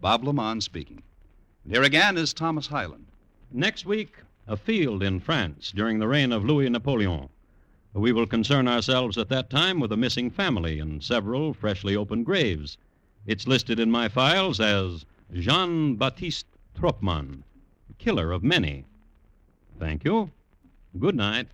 Bob 0.00 0.22
LeMond 0.22 0.62
speaking. 0.62 1.02
And 1.64 1.72
here 1.72 1.82
again 1.82 2.16
is 2.16 2.32
Thomas 2.32 2.68
Hyland. 2.68 3.06
Next 3.50 3.84
week, 3.84 4.16
a 4.46 4.56
field 4.56 5.02
in 5.02 5.20
France 5.20 5.72
during 5.72 5.98
the 5.98 6.08
reign 6.08 6.32
of 6.32 6.44
Louis 6.44 6.70
Napoleon. 6.70 7.28
We 7.92 8.12
will 8.12 8.26
concern 8.26 8.68
ourselves 8.68 9.18
at 9.18 9.28
that 9.30 9.50
time 9.50 9.80
with 9.80 9.90
a 9.90 9.96
missing 9.96 10.30
family 10.30 10.78
and 10.78 11.02
several 11.02 11.52
freshly 11.52 11.96
opened 11.96 12.26
graves. 12.26 12.78
It's 13.26 13.48
listed 13.48 13.80
in 13.80 13.90
my 13.90 14.08
files 14.08 14.60
as 14.60 15.04
Jean 15.32 15.96
Baptiste 15.96 16.46
Troppmann, 16.74 17.42
killer 17.98 18.30
of 18.30 18.44
many. 18.44 18.84
Thank 19.78 20.04
you. 20.04 20.30
Good 20.98 21.16
night. 21.16 21.48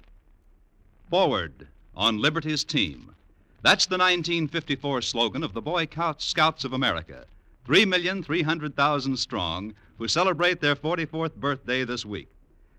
Forward 1.08 1.68
on 1.94 2.18
Liberty's 2.18 2.64
team. 2.64 3.14
That's 3.62 3.86
the 3.86 3.96
1954 3.96 5.02
slogan 5.02 5.42
of 5.42 5.54
the 5.54 5.62
Boy 5.62 5.88
Scouts 6.18 6.64
of 6.64 6.72
America, 6.72 7.26
3,300,000 7.66 9.16
strong, 9.16 9.74
who 9.96 10.06
celebrate 10.06 10.60
their 10.60 10.76
44th 10.76 11.34
birthday 11.36 11.84
this 11.84 12.04
week. 12.04 12.28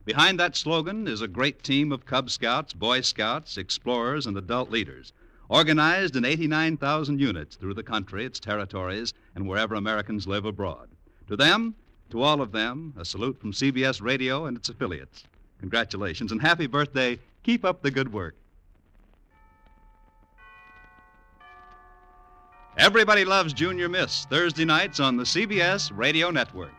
Behind 0.05 0.39
that 0.39 0.55
slogan 0.55 1.07
is 1.07 1.21
a 1.21 1.27
great 1.27 1.63
team 1.63 1.91
of 1.91 2.05
Cub 2.05 2.29
Scouts, 2.29 2.73
Boy 2.73 3.01
Scouts, 3.01 3.57
explorers, 3.57 4.27
and 4.27 4.37
adult 4.37 4.69
leaders, 4.69 5.11
organized 5.49 6.15
in 6.15 6.23
89,000 6.23 7.19
units 7.19 7.55
through 7.55 7.73
the 7.73 7.81
country, 7.81 8.25
its 8.25 8.39
territories, 8.39 9.15
and 9.33 9.47
wherever 9.47 9.73
Americans 9.73 10.27
live 10.27 10.45
abroad. 10.45 10.89
To 11.27 11.35
them, 11.35 11.73
to 12.11 12.21
all 12.21 12.39
of 12.39 12.51
them, 12.51 12.93
a 12.95 13.05
salute 13.05 13.39
from 13.39 13.53
CBS 13.53 13.99
Radio 14.01 14.45
and 14.45 14.55
its 14.55 14.69
affiliates. 14.69 15.23
Congratulations 15.59 16.31
and 16.31 16.41
happy 16.41 16.67
birthday. 16.67 17.19
Keep 17.41 17.65
up 17.65 17.81
the 17.81 17.89
good 17.89 18.13
work. 18.13 18.35
Everybody 22.77 23.23
loves 23.23 23.53
Junior 23.53 23.87
Miss, 23.87 24.25
Thursday 24.29 24.65
nights 24.65 24.99
on 24.99 25.15
the 25.15 25.23
CBS 25.23 25.91
Radio 25.95 26.29
Network. 26.29 26.73